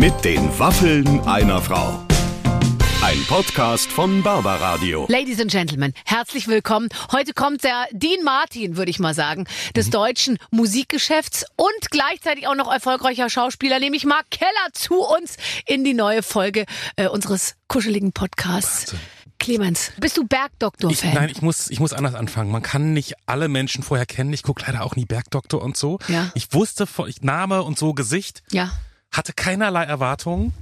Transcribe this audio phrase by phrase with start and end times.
[0.00, 2.02] Mit den Waffeln einer Frau.
[3.02, 5.04] Ein Podcast von Barbaradio.
[5.10, 6.88] Ladies and Gentlemen, herzlich willkommen.
[7.12, 9.44] Heute kommt der Dean Martin, würde ich mal sagen,
[9.76, 9.90] des Mhm.
[9.90, 15.36] deutschen Musikgeschäfts und gleichzeitig auch noch erfolgreicher Schauspieler, nämlich Mark Keller, zu uns
[15.66, 16.64] in die neue Folge
[16.96, 18.94] äh, unseres kuscheligen Podcasts.
[19.38, 21.12] Clemens, bist du Bergdoktor-Fan?
[21.12, 22.50] nein, ich muss, ich muss anders anfangen.
[22.50, 24.32] Man kann nicht alle Menschen vorher kennen.
[24.32, 25.98] Ich gucke leider auch nie Bergdoktor und so.
[26.08, 26.30] Ja.
[26.34, 28.70] Ich wusste ich, Name und so Gesicht, Ja.
[29.12, 30.52] Hatte keinerlei Erwartungen.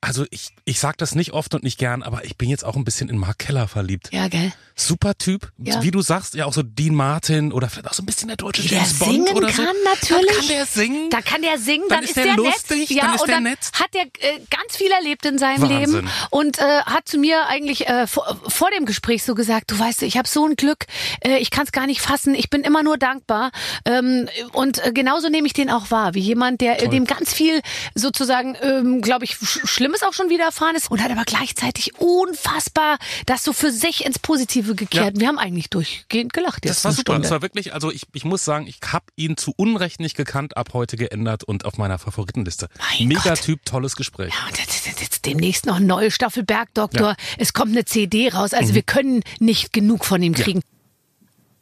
[0.00, 2.76] Also ich, ich sag das nicht oft und nicht gern, aber ich bin jetzt auch
[2.76, 4.10] ein bisschen in Mark Keller verliebt.
[4.12, 4.52] Ja, gell?
[4.76, 5.82] Super Typ, Ja.
[5.82, 8.36] wie du sagst, ja auch so Dean Martin oder vielleicht auch so ein bisschen der
[8.36, 9.64] deutsche Wie der James Bond singen oder so.
[9.64, 10.26] kann, natürlich.
[10.28, 11.10] Dann kann der singen.
[11.10, 12.90] Da kann der singen, Dann dann, ist der der, lustig, nett.
[12.90, 13.58] Ja, dann ist und der dann nett.
[13.72, 15.78] hat der äh, ganz viel erlebt in seinem Wahnsinn.
[16.04, 19.78] Leben und äh, hat zu mir eigentlich äh, vor, vor dem Gespräch so gesagt, du
[19.80, 20.86] weißt, ich habe so ein Glück,
[21.24, 23.50] äh, ich kann es gar nicht fassen, ich bin immer nur dankbar
[23.84, 27.34] ähm, und äh, genauso nehme ich den auch wahr, wie jemand, der äh, dem ganz
[27.34, 27.62] viel
[27.96, 32.98] sozusagen, ähm, glaube ich, sch Schlimmes auch schon widerfahren ist und hat aber gleichzeitig unfassbar
[33.24, 35.18] das so für sich ins Positive gekehrt.
[35.18, 37.12] Wir haben eigentlich durchgehend gelacht jetzt Das war super.
[37.12, 37.22] Stunde.
[37.22, 40.58] Das war wirklich, also ich, ich muss sagen, ich habe ihn zu Unrecht nicht gekannt,
[40.58, 42.68] ab heute geändert und auf meiner Favoritenliste.
[42.98, 43.40] Mein Mega Gott.
[43.40, 44.34] Typ, tolles Gespräch.
[44.34, 47.10] Ja, und jetzt, jetzt, jetzt demnächst noch eine neue Staffel Bergdoktor.
[47.10, 47.16] Ja.
[47.38, 48.52] Es kommt eine CD raus.
[48.52, 50.60] Also wir können nicht genug von ihm kriegen.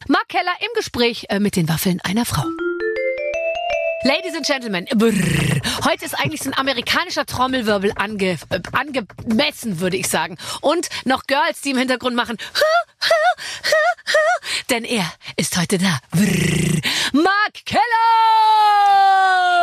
[0.09, 2.43] Mark Keller im Gespräch äh, mit den Waffeln einer Frau.
[4.07, 9.97] Ladies and Gentlemen, brrr, heute ist eigentlich so ein amerikanischer Trommelwirbel ange, äh, angemessen, würde
[9.97, 10.37] ich sagen.
[10.61, 12.37] Und noch Girls, die im Hintergrund machen.
[14.69, 15.99] Denn er ist heute da.
[16.11, 16.79] Brrr,
[17.11, 19.56] Mark Keller!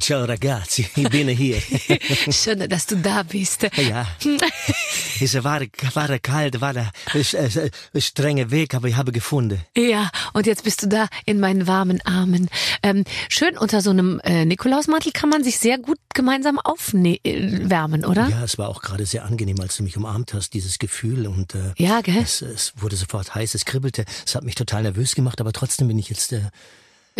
[0.00, 1.60] Ciao ragazzi, ich bin hier.
[2.30, 3.62] Schön, dass du da bist.
[3.76, 4.06] Ja,
[5.20, 5.60] es war,
[5.94, 9.60] war kalt, war ein strenger Weg, aber ich habe gefunden.
[9.76, 12.48] Ja, und jetzt bist du da in meinen warmen Armen.
[12.82, 18.28] Ähm, schön unter so einem äh, Nikolausmantel kann man sich sehr gut gemeinsam aufwärmen, oder?
[18.28, 21.26] Ja, es war auch gerade sehr angenehm, als du mich umarmt hast, dieses Gefühl.
[21.26, 22.18] Und äh, Ja, gell?
[22.22, 24.04] es, es wurde sofort heiß, es kribbelte.
[24.26, 26.42] Es hat mich total nervös gemacht, aber trotzdem bin ich jetzt äh,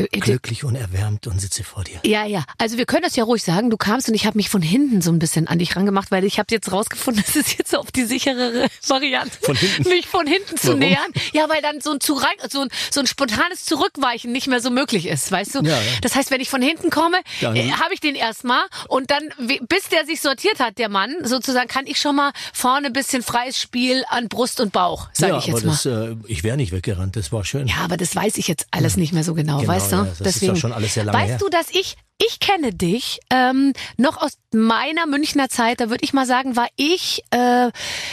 [0.06, 2.00] glücklich und erwärmt und sitze vor dir.
[2.04, 2.44] Ja, ja.
[2.58, 3.70] Also wir können das ja ruhig sagen.
[3.70, 6.24] Du kamst und ich habe mich von hinten so ein bisschen an dich rangemacht, weil
[6.24, 9.88] ich habe jetzt rausgefunden, das ist jetzt auf die sicherere Variante, Von hinten?
[9.88, 10.80] mich von hinten zu Warum?
[10.80, 11.12] nähern.
[11.32, 14.70] Ja, weil dann so ein, Zurein, so, ein, so ein spontanes Zurückweichen nicht mehr so
[14.70, 15.62] möglich ist, weißt du?
[15.62, 15.80] Ja, ja.
[16.02, 19.22] Das heißt, wenn ich von hinten komme, äh, habe ich den erstmal und dann,
[19.68, 23.22] bis der sich sortiert hat, der Mann, sozusagen, kann ich schon mal vorne ein bisschen
[23.22, 25.72] freies Spiel an Brust und Bauch, sage ja, ich jetzt aber mal.
[25.72, 27.66] das, äh, ich wäre nicht weggerannt, das war schön.
[27.66, 29.96] Ja, aber das weiß ich jetzt alles nicht mehr so genau, Genau, weißt du?
[29.96, 31.38] ja, das ist ja schon alles sehr lange weißt her.
[31.38, 35.80] du, dass ich ich kenne dich ähm, noch aus meiner Münchner Zeit.
[35.80, 37.68] Da würde ich mal sagen, war ich äh,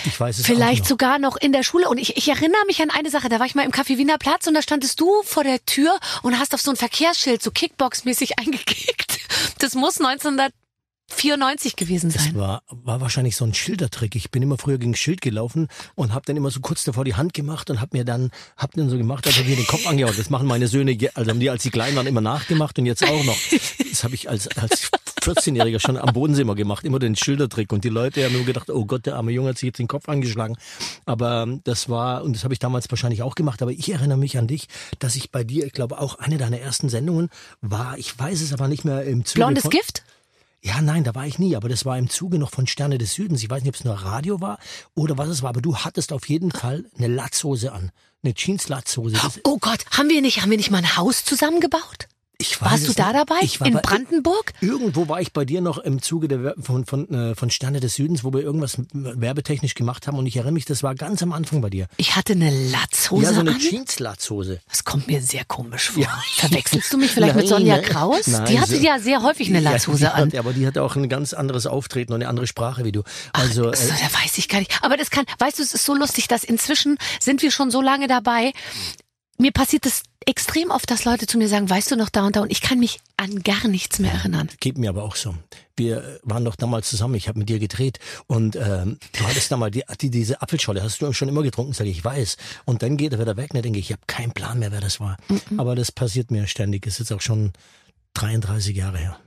[0.06, 0.90] Ich weiß es vielleicht noch.
[0.90, 1.90] sogar noch in der Schule.
[1.90, 3.30] Und ich, ich erinnere mich an eine Sache.
[3.30, 5.97] Da war ich mal im Café Wiener Platz und da standest du vor der Tür
[6.22, 9.22] und hast auf so ein Verkehrsschild so Kickbox-mäßig eingekickt.
[9.57, 9.97] Das muss
[11.11, 12.35] 1994 gewesen Das sein.
[12.35, 14.16] war, war wahrscheinlich so ein Schildertrick.
[14.16, 17.16] Ich bin immer früher gegen Schild gelaufen und habe dann immer so kurz davor die
[17.16, 19.85] Hand gemacht und habe mir dann, hab dann so gemacht, als ob ich den Kopf
[19.88, 20.15] angehauen.
[20.17, 23.03] Das machen meine Söhne, also haben die, als sie klein waren, immer nachgemacht und jetzt
[23.03, 23.38] auch noch.
[23.89, 24.89] Das habe ich als, als
[25.21, 27.71] 14-Jähriger schon am Bodensee immer gemacht, immer den Schildertrick.
[27.71, 29.88] Und die Leute haben nur gedacht, oh Gott, der arme Junge hat sich jetzt den
[29.88, 30.57] Kopf angeschlagen.
[31.05, 34.17] Aber ähm, das war, und das habe ich damals wahrscheinlich auch gemacht, aber ich erinnere
[34.17, 34.67] mich an dich,
[34.99, 37.29] dass ich bei dir, ich glaube auch eine deiner ersten Sendungen
[37.61, 40.03] war, ich weiß es aber nicht mehr im Zuge Blondes Gift?
[40.65, 43.13] Ja, nein, da war ich nie, aber das war im Zuge noch von Sterne des
[43.13, 43.43] Südens.
[43.43, 44.57] Ich weiß nicht, ob es nur Radio war
[44.95, 47.91] oder was es war, aber du hattest auf jeden Fall eine Latzhose an.
[48.23, 49.15] Eine Jeans-Latzhose.
[49.43, 52.07] Oh Gott, haben wir nicht, haben wir nicht mal ein Haus zusammengebaut?
[52.38, 53.16] Ich weiß Warst du da nicht.
[53.16, 53.35] dabei?
[53.41, 54.53] Ich war In bei- Brandenburg?
[54.62, 57.96] Irgendwo war ich bei dir noch im Zuge der, von, von, äh, von Sterne des
[57.96, 61.31] Südens, wo wir irgendwas werbetechnisch gemacht haben und ich erinnere mich, das war ganz am
[61.31, 61.88] Anfang bei dir.
[61.97, 63.59] Ich hatte eine Latzhose ja, so eine an.
[63.59, 64.59] Jeans-Latzhose.
[64.69, 66.03] Das kommt mir sehr komisch vor.
[66.03, 66.22] Ja.
[66.35, 67.85] Verwechselst du mich vielleicht mit Nein, Sonja nein.
[67.85, 68.28] Kraus?
[68.28, 70.28] Nein, die hatte so- ja sehr häufig eine Latzhose ja, an.
[70.31, 73.03] Hat, aber die hatte auch ein ganz anderes Auftreten und eine andere Sprache wie du.
[73.34, 74.78] Also, So, äh, da weiß ich gar nicht.
[74.81, 77.81] Aber das kann, weißt du, es ist so lustig, dass inzwischen sind wir schon so
[77.81, 78.51] lange dabei.
[79.38, 82.36] Mir passiert es extrem oft, dass Leute zu mir sagen, weißt du noch da und
[82.36, 84.50] da und ich kann mich an gar nichts mehr erinnern.
[84.59, 85.36] Geht mir aber auch so.
[85.77, 89.74] Wir waren doch damals zusammen, ich habe mit dir gedreht und ähm, du hattest damals
[89.74, 92.38] die, die, diese Apfelscholle, hast du schon immer getrunken, sage ich, ich weiß.
[92.63, 94.71] Und dann geht er wieder weg, und dann denke ich, ich habe keinen Plan mehr,
[94.71, 95.18] wer das war.
[95.57, 97.51] Aber das passiert mir ständig, ist jetzt auch schon
[98.13, 99.19] 33 Jahre her.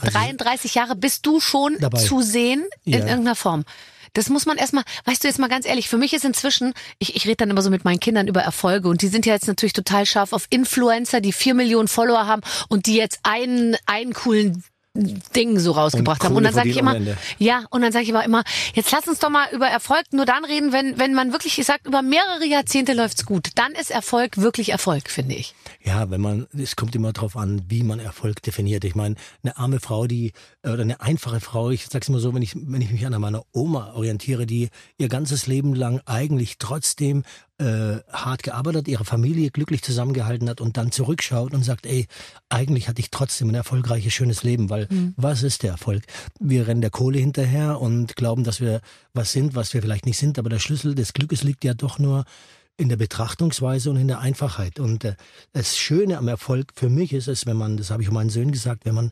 [0.00, 1.98] Also, 33 Jahre bist du schon Dabei.
[2.00, 2.98] zu sehen in Ja.
[3.00, 3.64] irgendeiner Form.
[4.12, 7.16] Das muss man erstmal, weißt du jetzt mal ganz ehrlich, für mich ist inzwischen, ich,
[7.16, 9.48] ich rede dann immer so mit meinen Kindern über Erfolge und die sind ja jetzt
[9.48, 14.12] natürlich total scharf auf Influencer, die vier Millionen Follower haben und die jetzt einen, einen
[14.12, 14.64] coolen
[14.94, 16.34] Ding so rausgebracht haben.
[16.34, 17.16] Und dann sage ich immer, Ende.
[17.38, 18.42] ja, und dann sage ich aber immer,
[18.74, 21.86] jetzt lass uns doch mal über Erfolg nur dann reden, wenn, wenn man wirklich sagt,
[21.86, 23.50] über mehrere Jahrzehnte läuft's gut.
[23.54, 25.54] Dann ist Erfolg wirklich Erfolg, finde ich.
[25.84, 28.84] Ja, wenn man, es kommt immer drauf an, wie man Erfolg definiert.
[28.84, 30.32] Ich meine, eine arme Frau, die,
[30.62, 33.18] äh, oder eine einfache Frau, ich sag's immer so, wenn ich, wenn ich mich an
[33.20, 37.22] meiner Oma orientiere, die ihr ganzes Leben lang eigentlich trotzdem
[37.58, 42.06] äh, hart gearbeitet, ihre Familie glücklich zusammengehalten hat und dann zurückschaut und sagt, ey,
[42.48, 46.04] eigentlich hatte ich trotzdem ein erfolgreiches, schönes Leben, weil was ist der Erfolg?
[46.38, 48.80] Wir rennen der Kohle hinterher und glauben, dass wir
[49.12, 51.98] was sind, was wir vielleicht nicht sind, aber der Schlüssel des Glückes liegt ja doch
[51.98, 52.24] nur
[52.76, 54.78] in der Betrachtungsweise und in der Einfachheit.
[54.78, 55.16] Und äh,
[55.52, 58.52] das Schöne am Erfolg für mich ist es, wenn man, das habe ich meinen Söhnen
[58.52, 59.10] gesagt, wenn man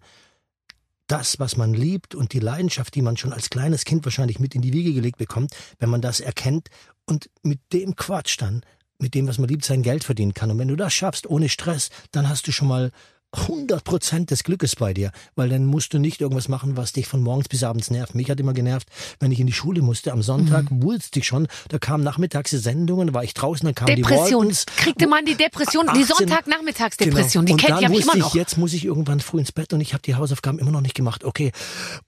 [1.09, 4.55] das, was man liebt und die Leidenschaft, die man schon als kleines Kind wahrscheinlich mit
[4.55, 6.69] in die Wiege gelegt bekommt, wenn man das erkennt
[7.07, 8.63] und mit dem Quatsch dann,
[8.99, 10.51] mit dem, was man liebt, sein Geld verdienen kann.
[10.51, 12.91] Und wenn du das schaffst, ohne Stress, dann hast du schon mal
[13.37, 17.07] 100 Prozent des Glückes bei dir, weil dann musst du nicht irgendwas machen, was dich
[17.07, 18.15] von morgens bis abends nervt.
[18.15, 18.89] Mich hat immer genervt,
[19.21, 20.13] wenn ich in die Schule musste.
[20.13, 20.83] Am Sonntag Mhm.
[20.83, 24.03] wusste ich schon, da kamen nachmittags die Sendungen, da war ich draußen, dann kamen die
[24.03, 24.53] Depression.
[24.77, 27.57] Kriegte man die Depression, die 18 Sonntagnachmittagsdepression, Genau.
[27.57, 28.29] die kennt wusste immer noch.
[28.29, 30.81] ich, jetzt muss ich irgendwann früh ins Bett und ich habe die Hausaufgaben immer noch
[30.81, 31.25] nicht gemacht.
[31.25, 31.53] Okay.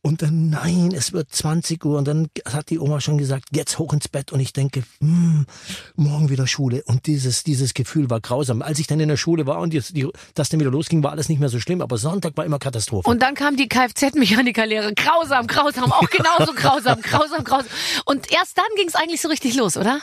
[0.03, 3.79] Und dann, nein, es wird 20 Uhr und dann hat die Oma schon gesagt, jetzt
[3.79, 5.47] hoch ins Bett und ich denke, hm,
[5.97, 6.83] morgen wieder Schule.
[6.87, 8.63] Und dieses, dieses Gefühl war grausam.
[8.63, 11.17] Als ich dann in der Schule war und jetzt die, das dann wieder losging, war
[11.19, 13.11] alles nicht mehr so schlimm, aber Sonntag war immer Katastrophe.
[13.11, 14.95] Und dann kam die Kfz-Mechanikerlehre.
[14.95, 17.71] Grausam, grausam, auch genauso grausam, grausam, grausam.
[18.05, 20.01] Und erst dann ging es eigentlich so richtig los, oder?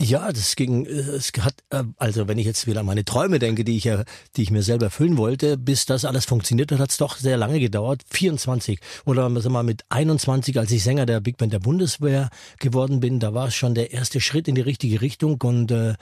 [0.00, 3.40] Ja, das ging, äh, es hat, äh, also wenn ich jetzt wieder an meine Träume
[3.40, 4.04] denke, die ich ja,
[4.36, 7.36] die ich mir selber erfüllen wollte, bis das alles funktioniert hat, hat es doch sehr
[7.36, 8.02] lange gedauert.
[8.08, 12.30] 24 oder sagen wir mal mit 21, als ich Sänger der Big Band der Bundeswehr
[12.60, 15.94] geworden bin, da war es schon der erste Schritt in die richtige Richtung und äh,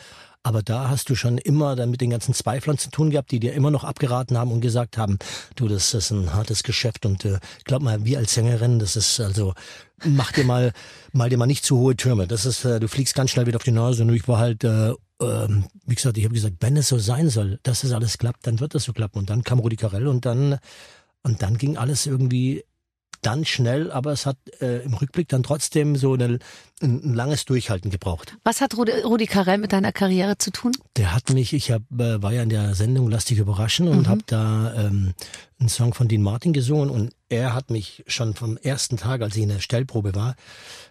[0.46, 3.40] aber da hast du schon immer dann mit den ganzen Zweiflern zu tun gehabt, die
[3.40, 5.19] dir immer noch abgeraten haben und gesagt haben,
[5.56, 9.19] du, das ist ein hartes Geschäft und äh, glaub mal, wir als Sängerin, das ist
[9.19, 9.54] also,
[10.04, 10.72] mach dir mal,
[11.12, 12.28] mal dir mal nicht zu hohe Türme.
[12.28, 14.62] Das ist, äh, du fliegst ganz schnell wieder auf die Nase und ich war halt,
[14.62, 18.16] äh, ähm, wie gesagt, ich habe gesagt, wenn es so sein soll, dass das alles
[18.16, 19.19] klappt, dann wird das so klappen.
[19.19, 20.60] Und dann kam Rudi Carell und dann,
[21.25, 22.62] und dann ging alles irgendwie
[23.22, 26.38] dann schnell, aber es hat äh, im Rückblick dann trotzdem so eine,
[26.82, 28.36] ein, ein langes Durchhalten gebraucht.
[28.44, 30.72] Was hat Rudi, Rudi Carell mit deiner Karriere zu tun?
[30.96, 34.02] Der hat mich, ich hab, äh, war ja in der Sendung Lass dich überraschen und
[34.02, 34.08] Mhm.
[34.08, 35.14] habe da ähm,
[35.58, 39.36] einen Song von Dean Martin gesungen und er hat mich schon vom ersten Tag, als
[39.36, 40.36] ich in der Stellprobe war,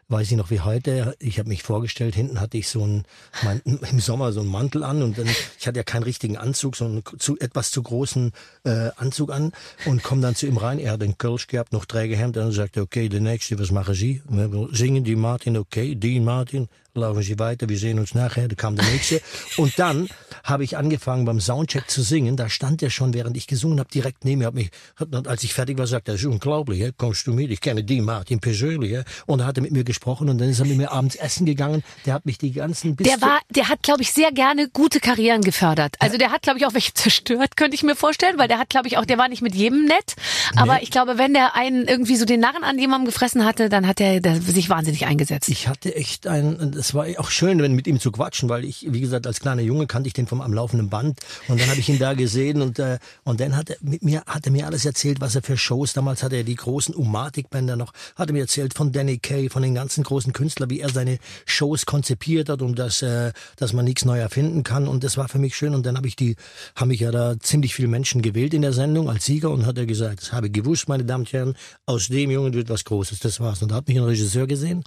[0.08, 3.04] weiß ich noch wie heute, ich habe mich vorgestellt, hinten hatte ich so einen,
[3.44, 5.28] mein, im Sommer so einen Mantel an und dann,
[5.60, 8.32] ich hatte ja keinen richtigen Anzug, so einen zu, etwas zu großen
[8.64, 9.52] äh, Anzug an
[9.86, 12.38] und komme dann zu ihm rein, er hat einen Kölsch gehabt, noch Trägerhemd.
[12.38, 14.22] Und dann sagte, okay, der nächste, was machen Sie?
[14.28, 18.56] Wir singen Dean Martin, okay, Dean Martin, laufen Sie weiter, wir sehen uns nachher, da
[18.56, 19.22] kam der nächste.
[19.58, 20.08] Und dann
[20.44, 23.90] habe ich angefangen beim Soundcheck zu singen, da stand er schon, während ich gesungen habe,
[23.90, 26.80] direkt neben mir, hat mich, hat, als ich fertig war, sagte er, das ist unglaublich,
[26.80, 26.90] ja?
[26.96, 29.04] kommst du mit, ich kenne Dean Martin persönlich, ja?
[29.26, 31.46] und da hat er mit mir gesprochen und dann ist er mit mir abends essen
[31.46, 34.70] gegangen, der hat mich die ganzen bis Der war, der hat, glaube ich, sehr gerne
[34.70, 35.96] gute Karrieren gefördert.
[36.00, 38.70] Also der hat, glaube ich, auch welche zerstört, könnte ich mir vorstellen, weil der hat,
[38.70, 40.16] glaube ich, auch, der war nicht mit jedem nett.
[40.56, 43.88] Aber ich glaube, wenn der einen irgendwie so den Narren an jemandem gefressen hatte, dann
[43.88, 45.50] hat er sich wahnsinnig eingesetzt.
[45.50, 48.86] Ich hatte echt ein, es war auch schön, wenn mit ihm zu quatschen, weil ich,
[48.90, 51.20] wie gesagt, als kleiner Junge kannte ich den vom am laufenden Band.
[51.48, 54.24] Und dann habe ich ihn da gesehen und äh, und dann hat er mit mir
[54.28, 57.76] hat er mir alles erzählt, was er für Shows damals hatte er die großen Umatic-Bänder
[57.76, 60.90] noch, hat er mir erzählt von Danny Kaye, von den ganzen großen Künstlern, wie er
[60.90, 64.88] seine Shows konzipiert hat und dass äh, dass man nichts neu erfinden kann.
[64.88, 65.74] Und das war für mich schön.
[65.74, 66.36] Und dann habe ich die
[66.76, 69.78] haben mich ja da ziemlich viele Menschen gewählt in der Sendung als Sieger und hat
[69.78, 71.56] er gesagt, das habe ich gewusst, meine Damen und Herren,
[71.88, 73.62] aus dem Jungen wird was Großes, das war's.
[73.64, 74.84] Und da hat mich ein Regisseur gesehen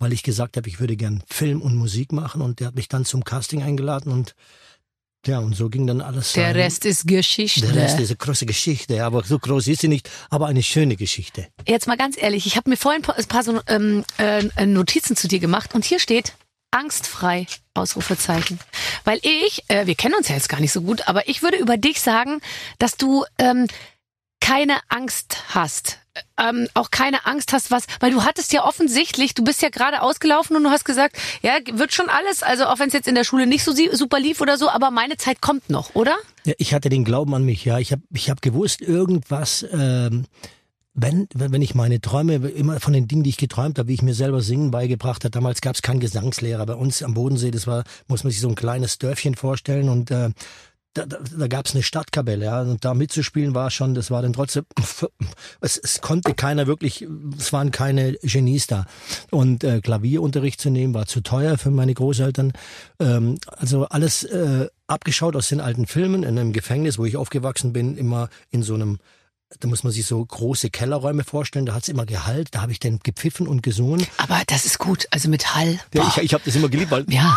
[0.00, 2.88] weil ich gesagt habe, ich würde gern Film und Musik machen und der hat mich
[2.88, 4.34] dann zum Casting eingeladen und
[5.26, 6.32] ja, und so ging dann alles.
[6.32, 6.56] Der sein.
[6.56, 7.60] Rest ist Geschichte.
[7.60, 10.96] Der Rest ist eine große Geschichte, aber so groß ist sie nicht, aber eine schöne
[10.96, 11.48] Geschichte.
[11.68, 15.28] Jetzt mal ganz ehrlich, ich habe mir vorhin ein paar so, ähm, äh, Notizen zu
[15.28, 16.32] dir gemacht und hier steht
[16.70, 18.58] angstfrei Ausrufezeichen,
[19.04, 21.58] weil ich, äh, wir kennen uns ja jetzt gar nicht so gut, aber ich würde
[21.58, 22.40] über dich sagen,
[22.78, 23.66] dass du ähm,
[24.40, 25.99] keine Angst hast.
[26.38, 30.02] Ähm, auch keine Angst hast, was, weil du hattest ja offensichtlich, du bist ja gerade
[30.02, 33.14] ausgelaufen und du hast gesagt, ja, wird schon alles, also auch wenn es jetzt in
[33.14, 36.16] der Schule nicht so super lief oder so, aber meine Zeit kommt noch, oder?
[36.44, 37.78] Ja, ich hatte den Glauben an mich, ja.
[37.78, 40.24] Ich habe ich hab gewusst, irgendwas, ähm,
[40.94, 43.94] wenn, wenn wenn ich meine Träume, immer von den Dingen, die ich geträumt habe, wie
[43.94, 46.66] ich mir selber Singen beigebracht habe, damals gab es keinen Gesangslehrer.
[46.66, 50.10] Bei uns am Bodensee, das war, muss man sich so ein kleines Dörfchen vorstellen und
[50.10, 50.30] äh,
[50.94, 54.22] da, da, da gab es eine Stadtkapelle, ja, und da mitzuspielen war schon, das war
[54.22, 54.64] dann trotzdem,
[55.60, 57.06] es, es konnte keiner wirklich,
[57.38, 58.86] es waren keine Genies da.
[59.30, 62.52] Und äh, Klavierunterricht zu nehmen war zu teuer für meine Großeltern.
[62.98, 67.72] Ähm, also alles äh, abgeschaut aus den alten Filmen in einem Gefängnis, wo ich aufgewachsen
[67.72, 68.98] bin, immer in so einem
[69.58, 72.78] da muss man sich so große Kellerräume vorstellen, da hat's immer Gehalt, da habe ich
[72.78, 74.06] dann gepfiffen und gesungen.
[74.16, 75.80] Aber das ist gut, also mit Hall.
[75.92, 77.36] Ja, ich ich habe das immer geliebt, weil ja.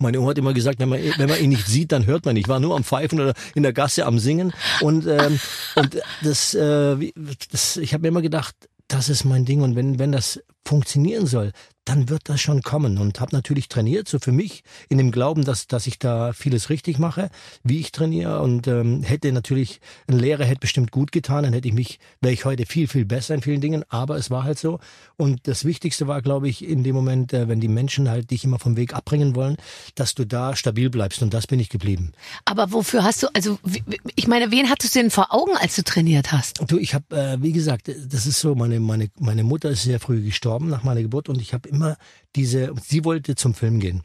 [0.00, 2.34] Meine Oma hat immer gesagt, wenn man, wenn man ihn nicht sieht, dann hört man
[2.34, 2.46] nicht.
[2.46, 5.38] Ich war nur am Pfeifen oder in der Gasse am Singen und, ähm,
[5.76, 7.12] und das, äh,
[7.50, 8.54] das ich habe mir immer gedacht,
[8.88, 11.52] das ist mein Ding und wenn, wenn das funktionieren soll,
[11.84, 12.98] dann wird das schon kommen.
[12.98, 16.70] Und habe natürlich trainiert, so für mich, in dem Glauben, dass, dass ich da vieles
[16.70, 17.30] richtig mache,
[17.64, 18.40] wie ich trainiere.
[18.40, 22.34] Und ähm, hätte natürlich, ein Lehrer hätte bestimmt gut getan, dann hätte ich mich, wäre
[22.34, 24.78] ich heute viel, viel besser in vielen Dingen, aber es war halt so.
[25.16, 28.44] Und das Wichtigste war, glaube ich, in dem Moment, äh, wenn die Menschen halt dich
[28.44, 29.56] immer vom Weg abbringen wollen,
[29.94, 31.22] dass du da stabil bleibst.
[31.22, 32.12] Und das bin ich geblieben.
[32.44, 33.58] Aber wofür hast du, also
[34.14, 36.60] ich meine, wen hattest du denn vor Augen, als du trainiert hast?
[36.68, 39.98] Du, ich habe, äh, wie gesagt, das ist so, meine, meine, meine Mutter ist sehr
[39.98, 41.96] früh gestorben nach meiner Geburt und ich habe immer
[42.36, 44.02] diese, sie wollte zum Film gehen.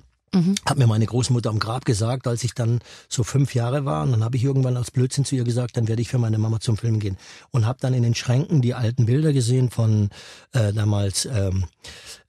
[0.66, 4.04] Hat mir meine Großmutter am Grab gesagt, als ich dann so fünf Jahre war.
[4.04, 6.38] Und dann habe ich irgendwann als Blödsinn zu ihr gesagt, dann werde ich für meine
[6.38, 7.16] Mama zum Film gehen.
[7.52, 10.10] Und habe dann in den Schränken die alten Bilder gesehen von
[10.52, 11.64] äh, damals ähm,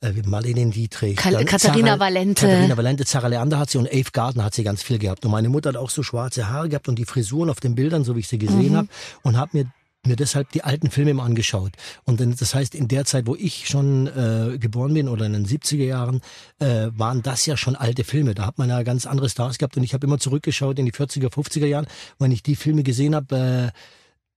[0.02, 1.16] äh, Marlene Dietrich.
[1.16, 2.46] Dann Katharina Zara- Valente.
[2.46, 5.24] Katharina Valente, Zara Leander hat sie und Ave Gardner hat sie ganz viel gehabt.
[5.24, 8.04] Und meine Mutter hat auch so schwarze Haare gehabt und die Frisuren auf den Bildern,
[8.04, 8.76] so wie ich sie gesehen Mhm.
[8.76, 8.88] habe.
[9.24, 9.66] Und habe mir
[10.06, 11.72] mir deshalb die alten Filme immer angeschaut.
[12.04, 15.32] Und dann, das heißt, in der Zeit, wo ich schon äh, geboren bin oder in
[15.32, 16.20] den 70er Jahren,
[16.58, 18.34] äh, waren das ja schon alte Filme.
[18.34, 20.92] Da hat man ja ganz andere Stars gehabt und ich habe immer zurückgeschaut in die
[20.92, 21.86] 40er, 50er Jahren,
[22.18, 23.78] wenn ich die Filme gesehen habe, äh,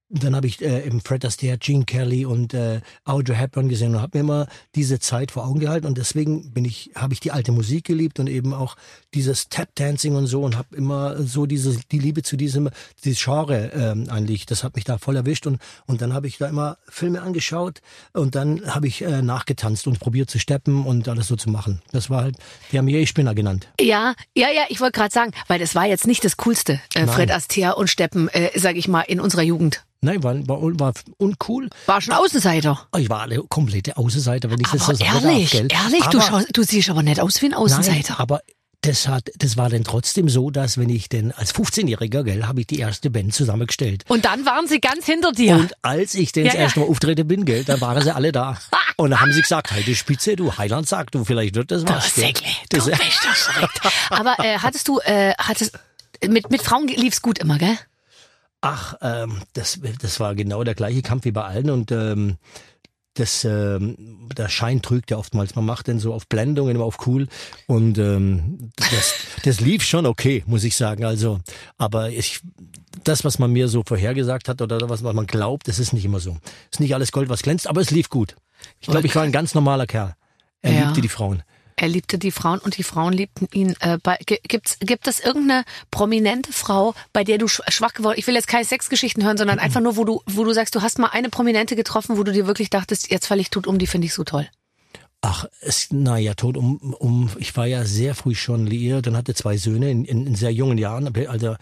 [0.09, 4.01] dann habe ich äh, eben Fred Astaire, Gene Kelly und äh, Audrey Hepburn gesehen und
[4.01, 7.31] habe mir immer diese Zeit vor Augen gehalten und deswegen bin ich habe ich die
[7.31, 8.75] alte Musik geliebt und eben auch
[9.13, 12.69] dieses Tap Dancing und so und habe immer so diese die Liebe zu diesem
[13.03, 16.37] dieses Genre ähm, eigentlich das hat mich da voll erwischt und und dann habe ich
[16.37, 17.81] da immer Filme angeschaut
[18.13, 21.81] und dann habe ich äh, nachgetanzt und probiert zu steppen und alles so zu machen.
[21.91, 22.37] Das war halt
[22.71, 23.69] die haben mich Spinner genannt.
[23.79, 27.07] Ja, ja, ja, ich wollte gerade sagen, weil das war jetzt nicht das Coolste, äh.
[27.07, 29.83] Fred Astaire und Steppen, äh, sag ich mal, in unserer Jugend.
[30.01, 31.69] Nein, war war, war uncool.
[31.85, 32.87] War schon Außenseiter.
[32.97, 36.17] Ich war eine komplette Außenseiter, wenn ich das Aber so sagen ehrlich, darf, ehrlich, du,
[36.19, 38.13] Aber- schaust, du siehst aber nicht aus wie ein Außenseiter.
[38.13, 38.39] Nein, aber
[38.81, 42.61] das hat, das war dann trotzdem so, dass wenn ich denn als 15-Jähriger, gell, habe
[42.61, 44.05] ich die erste Band zusammengestellt.
[44.07, 45.55] und dann waren sie ganz hinter dir.
[45.55, 46.63] Und als ich denn Ja, das ja.
[46.63, 48.57] erste Mal auftreten bin, gell, da waren sie alle da.
[48.95, 51.83] Und dann haben sie gesagt, halt die Spitze, du Heiland sagt, du, vielleicht wird das
[51.85, 52.15] du was.
[52.15, 53.79] Säckle, du Das, bist doch verrückt.
[54.11, 55.77] Aber äh, hattest du, äh, hattest,
[56.27, 57.77] mit, mit Frauen lief's gut immer, gell?
[58.61, 62.37] Ach, ähm, das, das war genau der gleiche Kampf wie bei allen und ähm,
[63.15, 65.55] das, ähm, der Schein trügt ja oftmals.
[65.55, 67.27] Man macht dann so auf Blendungen, immer auf cool.
[67.67, 71.03] Und ähm, das, das lief schon okay, muss ich sagen.
[71.03, 71.39] Also,
[71.77, 72.39] aber ich,
[73.03, 76.19] das, was man mir so vorhergesagt hat oder was man glaubt, das ist nicht immer
[76.19, 76.37] so.
[76.71, 78.35] ist nicht alles Gold, was glänzt, aber es lief gut.
[78.79, 80.15] Ich glaube, ich war ein ganz normaler Kerl.
[80.61, 80.85] Er Ja.
[80.85, 81.43] liebte die Frauen.
[81.81, 83.73] Er liebte die Frauen und die Frauen liebten ihn.
[83.79, 88.15] Äh, bei, gi- gibt's, gibt es irgendeine prominente Frau, bei der du sch- schwach geworden
[88.17, 90.81] Ich will jetzt keine Sexgeschichten hören, sondern einfach nur, wo du, wo du sagst, du
[90.81, 93.79] hast mal eine Prominente getroffen, wo du dir wirklich dachtest, jetzt falle ich tot um,
[93.79, 94.49] die finde ich so toll.
[95.21, 99.33] Ach, es, naja, tot um, um, ich war ja sehr früh schon liiert und hatte
[99.33, 101.13] zwei Söhne in, in, in sehr jungen Jahren.
[101.27, 101.57] Also,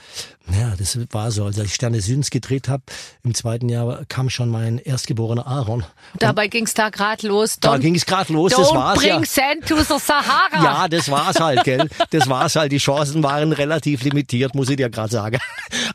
[0.52, 1.46] ja, das war so.
[1.46, 2.84] Als ich Sterne Südens gedreht habe,
[3.24, 5.84] im zweiten Jahr kam schon mein erstgeborener Aaron.
[6.20, 7.60] Dabei ging's da grad los.
[7.60, 9.26] Da Don't- ging es gerade los, das Don't war's bring ja.
[9.26, 10.64] sand to the Sahara.
[10.64, 11.90] Ja, das war's halt, gell?
[12.12, 12.72] Das war's halt.
[12.72, 15.40] Die Chancen waren relativ limitiert, muss ich dir gerade sagen.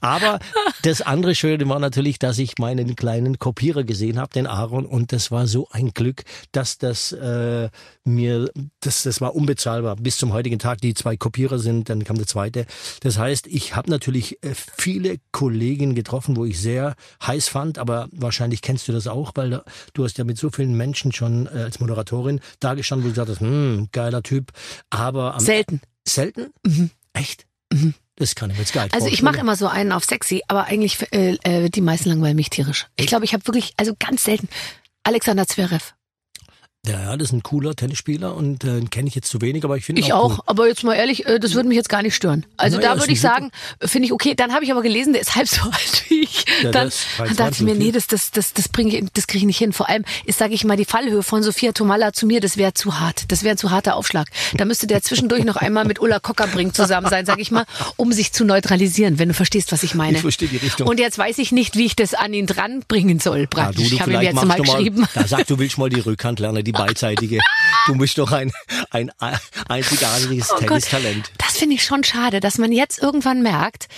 [0.00, 0.40] Aber
[0.82, 5.12] das andere Schöne war natürlich, dass ich meinen kleinen Kopierer gesehen habe, den Aaron, und
[5.12, 7.51] das war so ein Glück, dass das äh,
[8.04, 9.96] mir, das, das war unbezahlbar.
[9.96, 12.66] Bis zum heutigen Tag, die zwei Kopierer sind, dann kam der zweite.
[13.00, 16.94] Das heißt, ich habe natürlich äh, viele Kollegen getroffen, wo ich sehr
[17.26, 19.62] heiß fand, aber wahrscheinlich kennst du das auch, weil
[19.94, 23.12] du hast ja mit so vielen Menschen schon äh, als Moderatorin da gestanden, wo du
[23.12, 24.52] gesagt hast, hm, geiler Typ,
[24.90, 25.80] aber am Selten.
[26.06, 26.52] selten?
[27.12, 27.46] Echt?
[28.16, 30.64] Das kann ich jetzt gar nicht Also ich mache immer so einen auf sexy, aber
[30.64, 32.86] eigentlich äh, äh, die meisten langweilen mich tierisch.
[32.96, 34.48] Ich glaube, ich habe wirklich, also ganz selten.
[35.02, 35.94] Alexander Zverev.
[36.84, 39.76] Ja, ja, das ist ein cooler Tennisspieler und äh, kenne ich jetzt zu wenig, aber
[39.76, 40.24] ich finde ihn Ich auch.
[40.24, 40.44] auch, Cool.
[40.46, 42.44] aber jetzt mal ehrlich, äh, das würde mich jetzt gar nicht stören.
[42.56, 44.34] Also Naja, da würde ich sagen, finde ich okay.
[44.34, 46.44] Dann habe ich aber gelesen, der ist halb so alt wie ich.
[46.60, 49.28] Ja, dann dann dachte ich mir, 23, nee, das, das, das, das bringe ich, das
[49.28, 49.72] kriege ich nicht hin.
[49.72, 52.74] Vor allem ist, sage ich mal, die Fallhöhe von Sophia Tomalla zu mir, das wäre
[52.74, 53.26] zu hart.
[53.30, 54.26] Das wäre ein zu harter Aufschlag.
[54.54, 57.64] Da müsste der zwischendurch noch einmal mit Ulla Kockerbring zusammen sein, sage ich mal,
[57.96, 60.16] um sich zu neutralisieren, wenn du verstehst, was ich meine.
[60.16, 60.88] Ich verstehe die Richtung.
[60.88, 63.92] Und jetzt weiß ich nicht, wie ich das an ihn dranbringen soll, Ja, praktisch.
[63.92, 65.06] ich habe ihm jetzt mal du geschrieben.
[65.14, 67.38] Da sagt du willst mal die Rückhand lernen, die beidseitige.
[67.86, 68.52] Du bist doch ein,
[68.90, 69.10] ein
[69.68, 70.68] einzigartiges Oh Gott.
[70.68, 71.32] Tennistalent.
[71.38, 73.88] Das finde ich schon schade, dass man jetzt irgendwann merkt,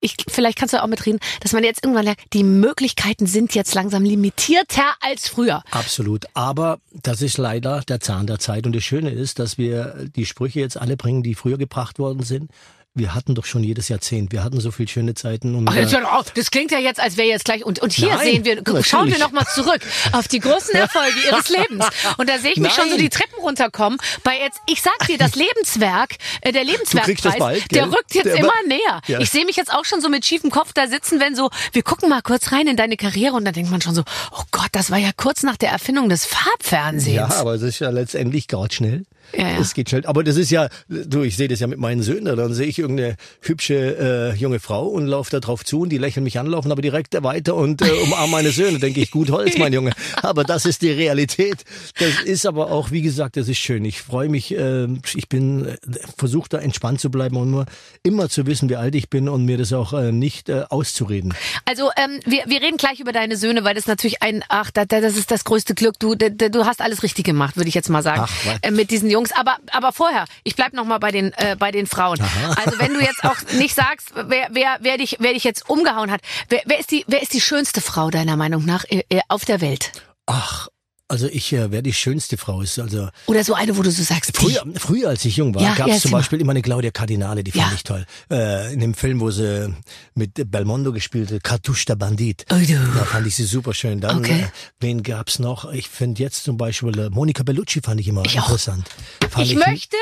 [0.00, 3.74] ich, vielleicht kannst du auch mitreden, dass man jetzt irgendwann merkt, die Möglichkeiten sind jetzt
[3.74, 5.62] langsam limitierter als früher.
[5.70, 6.24] Absolut.
[6.34, 8.66] Aber das ist leider der Zahn der Zeit.
[8.66, 12.22] Und das Schöne ist, dass wir die Sprüche jetzt alle bringen, die früher gebracht worden
[12.22, 12.50] sind.
[12.94, 14.32] Wir hatten doch schon jedes Jahrzehnt.
[14.32, 15.54] Wir hatten so viel schöne Zeiten.
[15.54, 16.32] Und, Ach, jetzt hör auf.
[16.32, 17.64] Das klingt ja jetzt, als wäre jetzt gleich.
[17.64, 18.86] Und, und hier Nein, sehen wir, natürlich.
[18.86, 19.80] schauen wir nochmal zurück
[20.12, 21.86] auf die großen Erfolge ihres Lebens.
[22.18, 22.98] Und da sehe ich mich schon so Nein.
[22.98, 23.98] die Treppen runterkommen.
[24.24, 28.36] Bei jetzt, ich sag dir, das Lebenswerk, äh, der Lebenswerkpreis, bald, der rückt jetzt Der-
[28.38, 29.00] immer näher.
[29.06, 29.20] Ja.
[29.20, 31.82] Ich sehe mich jetzt auch schon so mit schiefem Kopf da sitzen, wenn so, wir
[31.84, 34.68] gucken mal kurz rein in deine Karriere und dann denkt man schon so, oh Gott,
[34.72, 37.16] das war ja kurz nach der Erfindung des Farbfernsehens.
[37.34, 39.04] Ja, aber es ist ja letztendlich gerade schnell.
[39.36, 39.58] Ja, ja.
[39.60, 40.06] Es geht schnell.
[40.06, 42.36] Aber das ist ja, du, ich sehe das ja mit meinen Söhnen.
[42.36, 45.98] Dann sehe ich irgendeine hübsche äh, junge Frau und laufe da drauf zu und die
[45.98, 48.78] lächeln mich an, laufen aber direkt weiter und äh, umarmen meine Söhne.
[48.78, 49.92] Denke ich, gut Holz, mein Junge.
[50.22, 51.64] Aber das ist die Realität.
[51.98, 53.84] Das ist aber auch, wie gesagt, das ist schön.
[53.84, 54.56] Ich freue mich.
[54.56, 55.76] Äh, ich bin äh,
[56.16, 57.66] versuche da entspannt zu bleiben und nur
[58.02, 61.34] immer zu wissen, wie alt ich bin und mir das auch äh, nicht äh, auszureden.
[61.64, 64.84] Also ähm, wir, wir reden gleich über deine Söhne, weil das natürlich ein, ach, da,
[64.84, 65.98] da, das ist das größte Glück.
[65.98, 69.10] Du, du hast alles richtig gemacht, würde ich jetzt mal sagen, Ach, äh, mit diesen
[69.20, 69.32] Jungs.
[69.32, 72.18] Aber, aber vorher, ich bleib noch mal bei den, äh, bei den Frauen.
[72.56, 76.10] Also wenn du jetzt auch nicht sagst, wer, wer, wer dich, wer dich jetzt umgehauen
[76.10, 79.20] hat, wer, wer ist die, wer ist die schönste Frau deiner Meinung nach äh, äh,
[79.28, 79.92] auf der Welt?
[80.26, 80.68] Ach,
[81.10, 84.02] also ich, äh, wer die schönste Frau ist, also Oder so eine, wo du so
[84.02, 84.40] sagst, die.
[84.40, 86.18] Früher, früher als ich jung war, Ja, gab ja, es zum erzähl mal.
[86.18, 87.72] Beispiel immer eine Claudia Cardinale, die fand Ja.
[87.74, 88.06] ich toll.
[88.30, 89.74] Äh, in dem Film, wo sie
[90.14, 92.44] mit Belmondo gespielt hat, Cartouche der Bandit.
[92.50, 92.74] Oh, du.
[92.74, 94.00] Da fand ich sie super schön.
[94.00, 94.40] Dann, Okay.
[94.42, 94.48] äh,
[94.80, 95.70] wen gab's noch?
[95.72, 98.44] Ich finde jetzt zum Beispiel äh, Monica Bellucci fand ich immer Ich auch.
[98.44, 98.88] interessant.
[99.30, 99.96] Fand ich möchte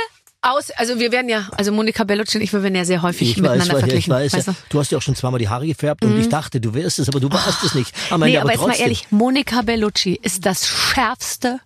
[0.51, 3.31] aus, also wir werden ja, also Monika Bellucci und ich, wir werden ja sehr häufig
[3.31, 4.13] ich weiß, miteinander ich verglichen.
[4.13, 4.51] weiß, weißt du?
[4.53, 4.57] Mhm.
[4.71, 7.09] du hast ja auch schon zweimal die Haare gefärbt und ich dachte, du wärst es,
[7.09, 7.95] aber du warst es nicht.
[8.11, 8.79] Am Ende Nee, aber jetzt trotzdem.
[8.79, 11.61] mal ehrlich, Monika Bellucci ist das Schärfste,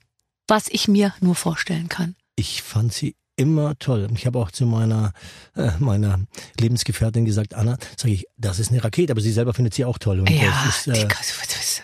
[0.48, 2.14] was ich mir nur vorstellen kann.
[2.36, 4.08] Ich fand sie immer toll.
[4.14, 5.12] Ich habe auch zu meiner
[5.56, 6.20] äh, meiner
[6.60, 9.98] Lebensgefährtin gesagt, Anna, sage ich, das ist eine Rakete, aber sie selber findet sie auch
[9.98, 10.20] toll.
[10.20, 11.08] Und Ja, das ist, äh,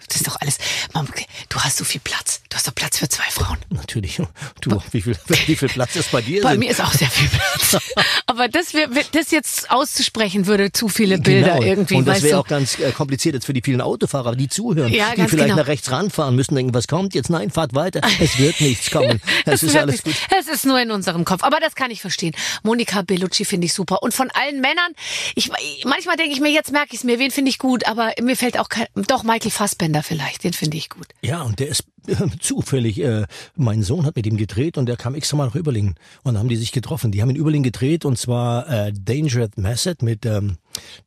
[0.09, 0.59] das ist doch alles.
[0.95, 1.07] Mom,
[1.49, 2.41] Du hast so viel Platz.
[2.49, 3.59] Du hast doch Platz für zwei Frauen.
[3.71, 4.21] natürlich.
[4.61, 6.43] Du, wie viel, wie viel Platz ist bei dir?
[6.43, 6.61] Bei sind?
[6.61, 7.77] mir ist auch sehr viel Platz.
[8.27, 11.62] Aber das, wär, das jetzt auszusprechen würde zu viele Bilder Genau.
[11.62, 11.95] irgendwie.
[11.97, 15.11] Und das wäre auch ganz äh, kompliziert jetzt für die vielen Autofahrer, die zuhören, Ja,
[15.15, 15.57] die vielleicht genau.
[15.57, 17.31] nach rechts ranfahren müssen, denken, was kommt jetzt?
[17.31, 18.00] Nein, fahrt weiter.
[18.21, 19.21] Es wird nichts kommen.
[19.45, 20.15] Es ist alles gut.
[20.38, 21.43] Es ist nur in unserem Kopf.
[21.43, 22.35] Aber das kann ich verstehen.
[22.62, 24.03] Monika Bellucci finde ich super.
[24.03, 24.93] Und von allen Männern,
[25.35, 25.50] ich,
[25.85, 28.37] manchmal denke ich mir, jetzt merke ich es mir, wen finde ich gut, aber mir
[28.37, 31.06] fällt auch kein, doch Michael Fassbender vielleicht, den finde ich gut.
[31.23, 34.97] Ja, und der ist äh, zufällig, äh, mein Sohn hat mit ihm gedreht und der
[34.97, 37.12] kam extra mal nach Überlingen und dann haben die sich getroffen.
[37.12, 40.56] Die haben in Überlingen gedreht und zwar äh, Dangerous Method mit, ähm,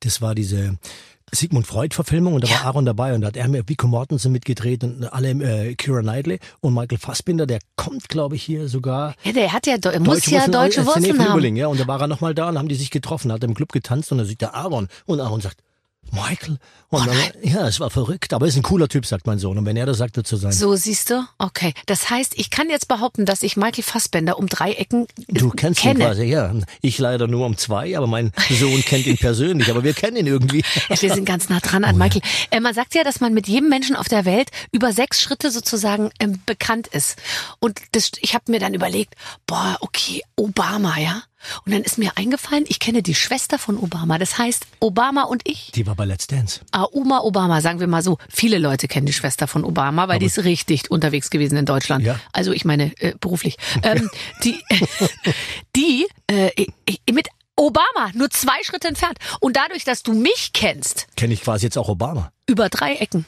[0.01, 0.77] das war diese
[1.33, 4.31] Sigmund Freud Verfilmung und da war Aaron dabei und da hat er mit Vico Mortensen
[4.31, 9.15] mitgedreht und alle äh, Kira Knightley und Michael Fassbinder, der kommt glaube ich hier sogar
[9.23, 11.55] Ja, der hat ja, er muss ja Wurzeln, deutsche äh, Wurzeln haben.
[11.55, 13.71] Ja, und da war er nochmal da und haben die sich getroffen, hat im Club
[13.71, 15.63] getanzt und da sieht der Aaron und Aaron sagt,
[16.11, 16.57] Michael.
[16.89, 19.57] Und dann, ja, es war verrückt, aber er ist ein cooler Typ, sagt mein Sohn.
[19.57, 20.51] Und wenn er das sagt, wird so sein.
[20.51, 21.25] So, siehst du?
[21.37, 21.73] Okay.
[21.85, 25.79] Das heißt, ich kann jetzt behaupten, dass ich Michael Fassbender um drei Ecken Du kennst
[25.81, 25.99] kenne.
[25.99, 26.53] ihn quasi, ja.
[26.81, 30.27] Ich leider nur um zwei, aber mein Sohn kennt ihn persönlich, aber wir kennen ihn
[30.27, 30.63] irgendwie.
[30.89, 32.21] Ja, wir sind ganz nah dran Oh an Michael.
[32.49, 35.49] Äh, man sagt ja, dass man mit jedem Menschen auf der Welt über sechs Schritte
[35.49, 37.17] sozusagen ähm, bekannt ist.
[37.59, 39.13] Und das, ich habe mir dann überlegt,
[39.47, 41.23] boah, okay, Obama, ja.
[41.65, 44.17] Und dann ist mir eingefallen, ich kenne die Schwester von Obama.
[44.17, 46.61] Das heißt, Obama und ich, Die war bei Let's Dance.
[46.71, 48.17] ah, Uma Obama, sagen wir mal so.
[48.29, 52.05] Viele Leute kennen die Schwester von Obama, weil die ist richtig unterwegs gewesen in Deutschland.
[52.05, 52.19] Ja.
[52.33, 53.57] Also ich meine äh, beruflich.
[53.83, 54.09] Ähm,
[54.43, 54.61] die,
[55.75, 56.51] die äh,
[57.11, 59.17] mit Obama nur zwei Schritte entfernt.
[59.39, 62.31] Und dadurch, dass du mich kennst, Kenne ich quasi jetzt auch Obama.
[62.47, 63.25] über drei Ecken.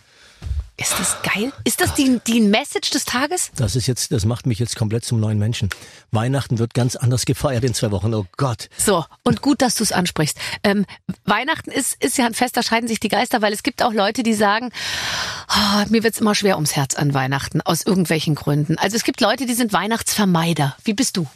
[0.75, 1.53] Ist das geil?
[1.65, 3.51] Ist das die, die Message des Tages?
[3.55, 5.69] Das ist jetzt, das macht mich jetzt komplett zum neuen Menschen.
[6.11, 8.11] Weihnachten wird ganz anders gefeiert in zwei Wochen.
[8.15, 8.69] Oh Gott.
[8.75, 10.35] So, und gut, dass du es ansprichst.
[10.63, 10.85] Ähm,
[11.25, 13.93] Weihnachten ist, ist ja ein Fest, da scheiden sich die Geister, weil es gibt auch
[13.93, 14.71] Leute, die sagen,
[15.47, 18.77] "Ah, mir wird's immer schwer ums Herz an Weihnachten, aus irgendwelchen Gründen.
[18.79, 20.75] Also es gibt Leute, die sind Weihnachtsvermeider.
[20.83, 21.27] Wie bist du?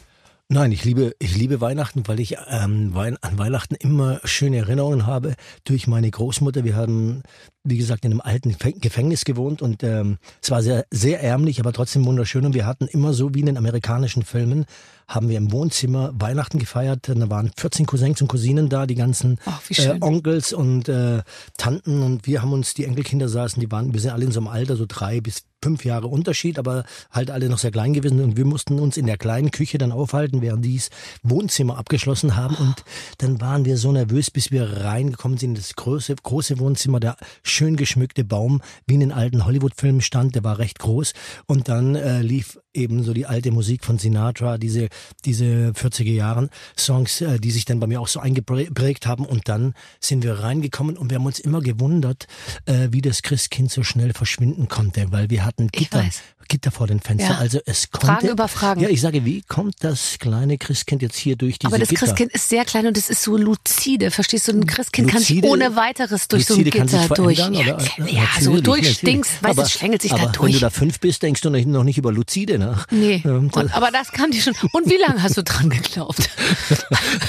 [0.50, 5.06] Nein, ich liebe, ich liebe Weihnachten, weil ich ähm, Wein, an Weihnachten immer schöne Erinnerungen
[5.06, 5.34] habe
[5.64, 6.64] durch meine Großmutter.
[6.64, 7.22] Wir haben,
[7.64, 11.60] wie gesagt, in einem alten Gefäng- Gefängnis gewohnt und ähm, es war sehr, sehr ärmlich,
[11.60, 12.46] aber trotzdem wunderschön.
[12.46, 14.64] Und wir hatten immer so wie in den amerikanischen Filmen,
[15.06, 17.10] haben wir im Wohnzimmer Weihnachten gefeiert.
[17.10, 19.98] Da waren 14 Cousins und Cousinen da, die ganzen Ach, äh.
[20.00, 21.24] Onkels und äh,
[21.58, 24.40] Tanten und wir haben uns, die Enkelkinder saßen, die waren, wir sind alle in so
[24.40, 28.20] einem Alter, so drei bis fünf Jahre Unterschied, aber halt alle noch sehr klein gewesen.
[28.20, 30.90] Und wir mussten uns in der kleinen Küche dann aufhalten, während die das
[31.22, 32.54] Wohnzimmer abgeschlossen haben.
[32.56, 32.84] Und
[33.18, 37.16] dann waren wir so nervös, bis wir reingekommen sind in das große, große Wohnzimmer, der
[37.42, 41.12] schön geschmückte Baum wie in den alten Hollywood-Filmen stand, der war recht groß.
[41.46, 44.88] Und dann äh, lief eben so die alte Musik von Sinatra, diese,
[45.24, 49.24] diese 40er Jahren Songs, äh, die sich dann bei mir auch so eingeprägt haben.
[49.24, 52.26] Und dann sind wir reingekommen und wir haben uns immer gewundert,
[52.66, 56.04] äh, wie das Christkind so schnell verschwinden konnte, weil wir hatten Gitter,
[56.48, 57.32] Gitter vor den Fenstern.
[57.32, 57.38] Ja.
[57.38, 58.06] Also es konnte.
[58.06, 58.80] Fragen über Fragen.
[58.80, 62.06] Ja, ich sage, wie kommt das kleine Christkind jetzt hier durch diese Aber das Gitter?
[62.06, 64.10] Christkind ist sehr klein und es ist so lucide.
[64.10, 64.52] Verstehst du?
[64.52, 67.38] Ein Christkind lucide, kann sich ohne weiteres durch lucide so ein Gitter durch.
[67.38, 67.52] Oder?
[67.52, 70.46] Ja, ja so durchstinkst, weißt du, es schlängelt sich aber da durch.
[70.46, 72.86] Wenn du da fünf bist, denkst du noch nicht über lucide nach.
[72.90, 73.22] Nee.
[73.24, 74.54] Und, aber das kann die schon.
[74.72, 76.30] Und wie lange hast du dran geglaubt?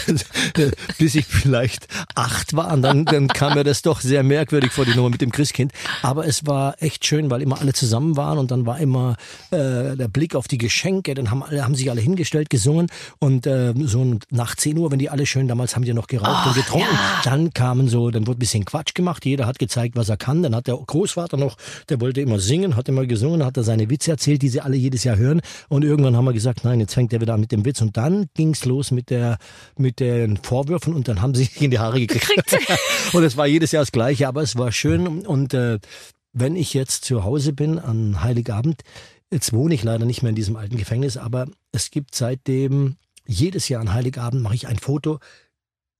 [0.98, 2.72] Bis ich vielleicht acht war.
[2.72, 5.74] Und dann, dann kam mir das doch sehr merkwürdig vor die Nummer mit dem Christkind.
[6.02, 9.16] Aber es war echt schön, weil immer alle zusammen waren und dann war immer
[9.52, 11.14] äh, der Blick auf die Geschenke.
[11.14, 12.88] Dann haben alle haben sich alle hingestellt, gesungen
[13.20, 16.44] und äh, so nach 10 Uhr, wenn die alle schön, damals haben die noch geraucht
[16.46, 17.22] oh, und getrunken, ja.
[17.24, 19.26] dann kamen so, dann wurde ein bisschen Quatsch gemacht.
[19.26, 20.44] Jeder hat gezeigt, was er kann.
[20.44, 21.58] Dann hat der Großvater noch,
[21.90, 24.76] der wollte immer singen, hat immer gesungen, hat er seine Witze erzählt, die sie alle
[24.76, 25.42] jedes Jahr hören.
[25.68, 27.82] Und irgendwann haben wir gesagt, nein, jetzt fängt er wieder an mit dem Witz.
[27.82, 29.38] Und dann ging's los mit der
[29.78, 32.58] mit den Vorwürfen und dann haben sie sich in die Haare gekriegt.
[33.14, 35.80] und es war jedes Jahr das Gleiche, aber es war schön und äh,
[36.34, 38.82] wenn ich jetzt zu Hause bin an Heiligabend,
[39.32, 43.70] jetzt wohne ich leider nicht mehr in diesem alten Gefängnis, aber es gibt seitdem jedes
[43.70, 45.20] Jahr an Heiligabend mache ich ein Foto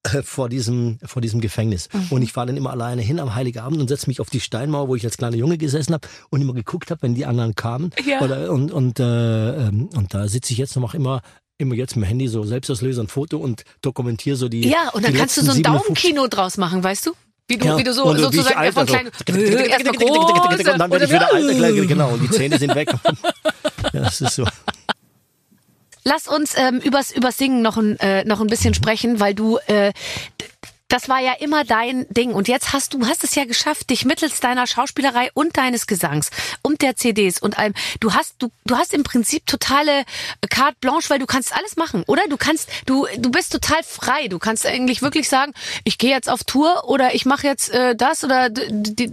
[0.04, 1.90] äh, vor diesem, vor diesem Gefängnis.
[1.94, 2.08] Mhm.
[2.10, 4.88] Und ich fahre dann immer alleine hin am Heiligabend und setze mich auf die Steinmauer,
[4.88, 7.92] wo ich als kleiner Junge gesessen habe und immer geguckt habe, wenn die anderen kamen.
[8.06, 8.22] Ja.
[8.22, 11.22] Oder, und, und, äh, ähm, und da sitze ich jetzt noch immer
[11.60, 14.68] immer jetzt mit dem Handy so Selbstauslöser ein Foto und dokumentiere so die.
[14.68, 17.12] Ja, und dann kannst du so ein Daumenkino draus machen, weißt du?
[17.50, 17.78] Wie du, ja.
[17.80, 20.18] wie du so und sozusagen wie von klein erstmal groß
[20.60, 22.90] und dann werde ich wieder alt, genau, und die Zähne sind weg.
[23.94, 24.46] ja, das ist so.
[26.04, 29.58] Lass uns ähm, übers, übers Singen noch ein, äh, noch ein bisschen sprechen, weil du
[29.66, 29.94] äh,
[30.90, 32.34] das war ja immer dein Ding.
[32.34, 36.32] Und jetzt hast du hast es ja geschafft, dich mittels deiner Schauspielerei und deines Gesangs
[36.62, 37.74] und der CDs und allem.
[38.00, 40.04] Du hast du du hast im Prinzip totale
[40.50, 42.24] carte blanche, weil du kannst alles machen, oder?
[42.28, 44.28] Du kannst du du bist total frei.
[44.28, 47.96] Du kannst eigentlich wirklich sagen, ich gehe jetzt auf Tour oder ich mache jetzt äh,
[47.96, 48.50] das oder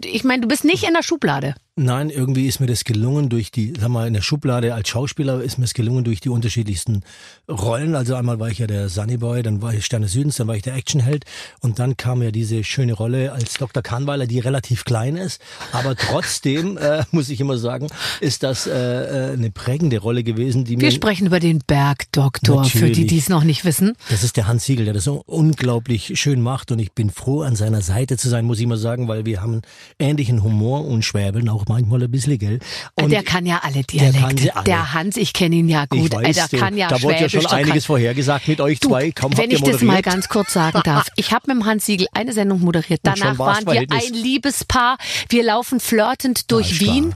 [0.04, 1.54] ich meine, du bist nicht in der Schublade.
[1.78, 5.42] Nein, irgendwie ist mir das gelungen durch die, sag mal, in der Schublade als Schauspieler
[5.42, 7.02] ist mir es gelungen durch die unterschiedlichsten
[7.50, 7.94] Rollen.
[7.94, 10.62] Also einmal war ich ja der Sunnyboy, dann war ich Sterne Südens, dann war ich
[10.62, 11.26] der Actionheld
[11.60, 13.82] und dann kam ja diese schöne Rolle als Dr.
[13.82, 15.38] Kahnweiler, die relativ klein ist,
[15.72, 17.88] aber trotzdem äh, muss ich immer sagen,
[18.22, 22.88] ist das äh, äh eine prägende Rolle gewesen, die Wir sprechen über den Bergdoktor, für
[22.88, 23.92] die, die es noch nicht wissen.
[24.08, 27.42] Das ist der Hans Siegel, der das so unglaublich schön macht und ich bin froh,
[27.42, 29.60] an seiner Seite zu sein, muss ich mal sagen, weil wir haben
[29.98, 32.58] ähnlichen Humor und schwäbeln auch manchmal ein bisschen, gell?
[32.94, 34.44] Und der kann ja alle Dialekte.
[34.44, 34.64] Der, alle.
[34.64, 36.06] der Hans, ich kenne ihn ja gut.
[36.06, 37.80] Ich weiß, der kann ja Da wurde ja schon einiges kann...
[37.82, 39.10] vorhergesagt mit euch zwei.
[39.12, 41.06] Kaum wenn ich das mal ganz kurz sagen darf.
[41.16, 43.00] Ich habe mit dem Hans Siegel eine Sendung moderiert.
[43.02, 44.98] Danach waren wir ein Liebespaar.
[45.28, 47.14] Wir laufen flirtend durch ja, Wien.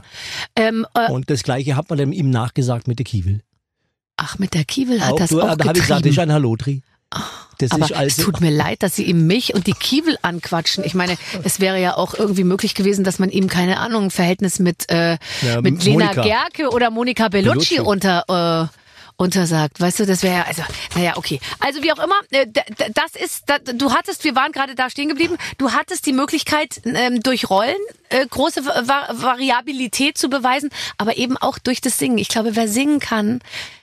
[0.55, 3.41] Ähm, äh, Und das Gleiche hat man dann ihm nachgesagt mit der Kiewel.
[4.17, 6.19] Ach, mit der Kiewel hat auch, das du, auch Da habe ich gesagt, das ist
[6.19, 6.81] ein Hallotri.
[7.13, 7.19] Oh.
[7.61, 10.83] Das Aber also es tut mir leid, dass Sie ihm mich und die Kiewel anquatschen.
[10.83, 14.11] Ich meine, es wäre ja auch irgendwie möglich gewesen, dass man ihm, keine Ahnung, ein
[14.11, 16.21] Verhältnis mit, äh, ja, mit Lena Monika.
[16.21, 17.79] Gerke oder Monika Bellucci, Bellucci.
[17.79, 18.69] unter...
[18.69, 18.77] Äh,
[19.21, 19.79] untersagt.
[19.79, 20.63] Weißt du, das wäre ja, also,
[20.95, 21.39] naja, okay.
[21.59, 23.43] Also wie auch immer, äh, das ist,
[23.75, 27.75] du hattest, wir waren gerade da stehen geblieben, du hattest die Möglichkeit, ähm, durch Rollen
[28.09, 32.17] äh, große Variabilität zu beweisen, aber eben auch durch das Singen.
[32.17, 33.41] Ich glaube, wer singen kann,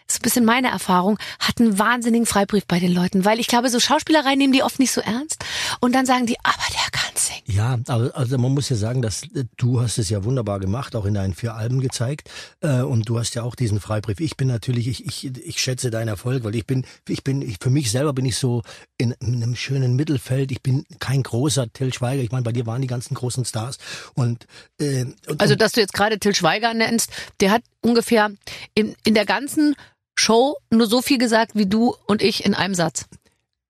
[0.09, 3.68] ist ein bisschen meine Erfahrung, hat einen wahnsinnigen Freibrief bei den Leuten, weil ich glaube,
[3.68, 5.44] so Schauspielerei nehmen die oft nicht so ernst
[5.81, 7.42] und dann sagen die, aber der kann singen.
[7.44, 11.05] Ja, also man muss ja sagen, dass äh, du hast es ja wunderbar gemacht, auch
[11.05, 14.21] in deinen vier Alben gezeigt äh, und du hast ja auch diesen Freibrief.
[14.21, 17.59] Ich bin natürlich, ich, ich, ich schätze deinen Erfolg, weil ich bin, ich bin, ich,
[17.61, 18.62] für mich selber bin ich so
[18.97, 20.51] in, in einem schönen Mittelfeld.
[20.53, 22.23] Ich bin kein großer Till Schweiger.
[22.23, 23.79] Ich meine, bei dir waren die ganzen großen Stars
[24.14, 24.47] und,
[24.81, 28.31] äh, und also dass du jetzt gerade Till Schweiger nennst, der hat ungefähr
[28.75, 29.75] in, in der ganzen
[30.18, 33.07] Show nur so viel gesagt wie du und ich in einem Satz.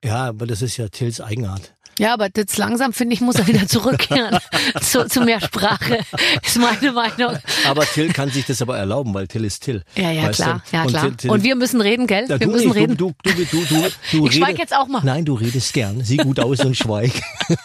[0.05, 1.75] Ja, aber das ist ja Tills Eigenart.
[1.99, 4.39] Ja, aber jetzt langsam, finde ich, muss er wieder zurückkehren
[4.81, 5.99] zu, zu mehr Sprache,
[6.45, 7.37] ist meine Meinung.
[7.67, 9.83] Aber Till kann sich das aber erlauben, weil Till ist Till.
[9.97, 10.63] Ja, ja, klar.
[10.73, 11.07] Ja, klar.
[11.07, 12.27] Und, Till, und, wir müssen reden, gell?
[12.29, 12.97] Ja, wir müssen nicht, reden.
[12.97, 15.03] Du, du, du, du, du, du ich schweig jetzt auch mal.
[15.05, 16.05] Nein, du redest gern.
[16.05, 17.13] Sieh gut aus und schweig.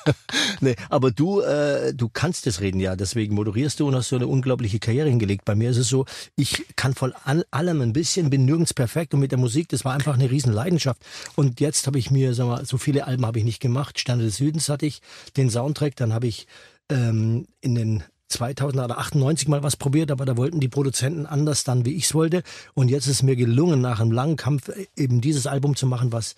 [0.62, 2.96] nee, aber du, äh, du kannst das reden, ja.
[2.96, 5.46] Deswegen moderierst du und hast so eine unglaubliche Karriere hingelegt.
[5.46, 7.14] Bei mir ist es so, ich kann voll
[7.52, 10.54] allem ein bisschen, bin nirgends perfekt und mit der Musik, das war einfach eine riesen
[10.54, 11.02] Leidenschaft.
[11.36, 14.00] Und jetzt habe ich mir, sag mal, so viele Alben habe ich nicht gemacht.
[14.00, 15.02] Sterne des Südens hatte ich,
[15.38, 16.48] den Soundtrack, dann habe ich
[16.90, 21.64] ähm, in den 2000 oder 98 mal was probiert, aber da wollten die Produzenten anders
[21.64, 22.44] dann, wie ich es wollte.
[22.74, 26.12] Und jetzt ist es mir gelungen, nach einem langen Kampf eben dieses Album zu machen,
[26.12, 26.36] was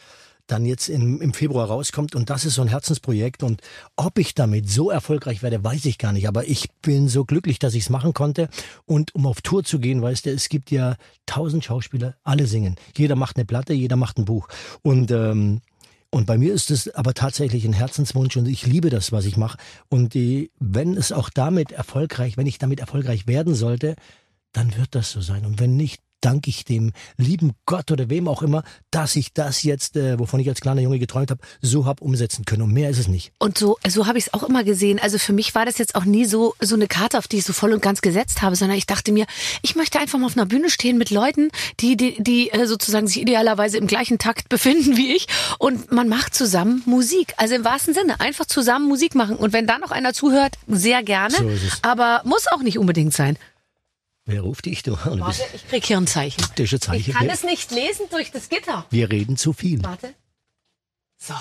[0.48, 2.16] dann jetzt im, im Februar rauskommt.
[2.16, 3.44] Und das ist so ein Herzensprojekt.
[3.44, 3.62] Und
[3.96, 6.28] ob ich damit so erfolgreich werde, weiß ich gar nicht.
[6.28, 8.50] Aber ich bin so glücklich, dass ich es machen konnte.
[8.86, 12.76] Und um auf Tour zu gehen, weißt du, es gibt ja tausend Schauspieler, alle singen.
[12.96, 14.48] Jeder macht eine Platte, jeder macht ein Buch.
[14.84, 15.62] Und ähm,
[16.16, 19.36] und bei mir ist es aber tatsächlich ein Herzenswunsch und ich liebe das, was ich
[19.36, 19.58] mache.
[19.90, 23.98] Und die, wenn es auch damit erfolgreich, wenn ich damit erfolgreich werden sollte,
[24.54, 25.46] dann wird das so sein.
[25.46, 29.62] Und wenn nicht, danke ich dem lieben Gott oder wem auch immer, dass ich das
[29.62, 32.64] jetzt, äh, wovon ich als kleiner Junge geträumt habe, so hab umsetzen können.
[32.64, 33.32] Und mehr ist es nicht.
[33.38, 35.00] Und so, so habe ich es auch immer gesehen.
[35.00, 37.46] Also für mich war das jetzt auch nie so so eine Karte, auf die ich
[37.46, 39.26] so voll und ganz gesetzt habe, sondern ich dachte mir,
[39.62, 43.08] ich möchte einfach mal auf einer Bühne stehen mit Leuten, die die, die äh, sozusagen
[43.08, 45.28] sich idealerweise im gleichen Takt befinden wie ich
[45.60, 47.34] und man macht zusammen Musik.
[47.38, 49.36] Also im wahrsten Sinne einfach zusammen Musik machen.
[49.36, 51.36] Und wenn da noch einer zuhört, sehr gerne.
[51.36, 51.80] So ist es.
[51.84, 53.38] Aber muss auch nicht unbedingt sein.
[54.26, 54.82] Wer ruft dich?
[54.84, 56.42] Du, du Warte, ich krieg hier ein Zeichen.
[56.42, 57.12] taktische Zeichen.
[57.12, 58.86] Ich kann es nicht lesen durch das Gitter.
[58.90, 59.84] wir reden zu viel.
[59.84, 60.14] Warte.
[61.18, 61.36] So.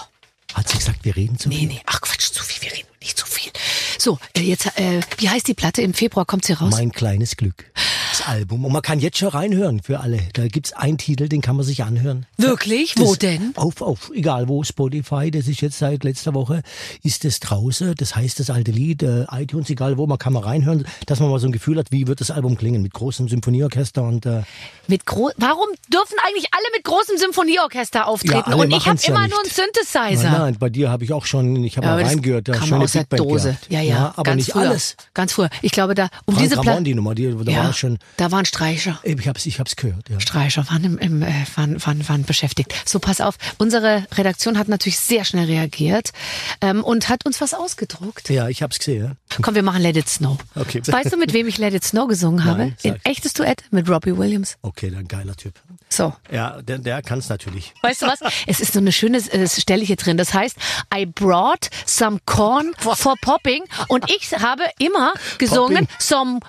[0.53, 1.69] Hat sie gesagt, wir reden zu Nee, viel?
[1.69, 3.51] nee, ach Quatsch, zu viel, wir reden nicht zu viel.
[3.99, 5.83] So, äh, jetzt, äh, wie heißt die Platte?
[5.83, 6.71] Im Februar kommt sie raus.
[6.73, 7.73] Mein kleines Glück.
[8.17, 8.65] Das Album.
[8.65, 10.21] Und man kann jetzt schon reinhören für alle.
[10.35, 12.27] Da gibt's einen Titel, den kann man sich anhören.
[12.37, 12.95] Wirklich?
[12.97, 13.53] Wo Das- denn?
[13.57, 16.63] Auf, auf, egal wo, Spotify, das ist jetzt seit letzter Woche,
[17.03, 20.45] ist das draußen, das heißt das alte Lied, äh, iTunes, egal wo, man kann mal
[20.45, 23.29] reinhören, dass man mal so ein Gefühl hat, wie wird das Album klingen, mit großem
[23.29, 24.43] Symphonieorchester und äh,
[24.87, 28.49] Mit gro Warum dürfen eigentlich alle mit großem Symphonieorchester auftreten?
[28.51, 29.31] Ja, Und ich habe ja immer nicht.
[29.31, 30.31] nur einen Synthesizer.
[30.31, 32.69] nein, nein, bei dir habe ich auch schon, ich habe Ja, mal reingehört, da kam
[32.69, 33.49] schöne aus der Dose.
[33.49, 33.67] gehabt.
[33.71, 34.69] Ja, ja, aber ganz nicht früher.
[34.71, 34.97] alles.
[35.15, 35.51] Ganz früher.
[35.63, 36.83] Ich glaube, da um Frank diese Platte.
[36.85, 39.01] die Nummer, die, da Ja, war schon, da waren Streicher.
[39.03, 40.21] ich hab's, ich hab's gehört, ja.
[40.21, 42.73] Streicher waren, im, im, äh, waren, waren, waren beschäftigt.
[42.85, 43.37] So, pass auf.
[43.59, 46.13] Unsere Redaktion hat natürlich sehr schnell reagiert
[46.61, 48.31] ähm, und hat uns was ausgedruckt.
[48.31, 49.13] Ja, ich hab's gesehen, ja.
[49.43, 50.39] Komm, wir machen Let It Snow.
[50.55, 50.81] Okay.
[50.87, 52.59] Weißt du, mit wem ich Let It Snow gesungen habe?
[52.59, 54.57] Nein, Ein echtes Duett mit Robbie Williams.
[54.63, 55.55] Okay, dann geiler Typ.
[55.89, 56.15] So.
[56.31, 57.73] Ja, der, der kann's natürlich.
[57.83, 58.21] Weißt du was?
[58.47, 60.17] Es ist so eine schöne äh, Stelle hier drin.
[60.17, 60.57] Das heißt,
[60.95, 63.65] I brought some corn for popping.
[63.89, 65.97] Und ich habe immer gesungen, Popping.
[65.99, 66.41] some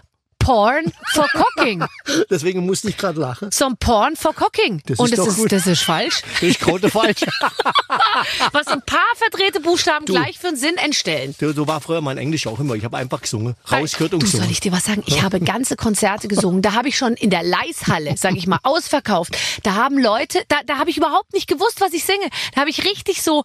[0.46, 1.84] porn for cooking.
[2.30, 3.50] Deswegen musste ich gerade lachen.
[3.52, 4.82] Some porn for cooking.
[4.86, 5.52] Das Und ist das doch ist, gut.
[5.52, 6.22] das ist falsch.
[6.36, 7.22] Das ist gerade falsch.
[8.52, 11.34] Was ein paar verdrehte Buchstaben gleich für einen Sinn entstellen.
[11.40, 12.76] Du, so war früher mein Englisch auch immer.
[12.76, 14.52] Ich habe einfach gesungen, rausgehört und du, soll gesungen.
[14.52, 15.04] ich dir was sagen?
[15.08, 16.62] Ich habe ganze Konzerte gesungen.
[16.62, 19.38] Da habe ich schon in der Leishalle, sage ich mal, ausverkauft.
[19.64, 22.30] Da haben Leute, da, da habe ich überhaupt nicht gewusst, was ich singe.
[22.54, 23.44] Da habe ich richtig so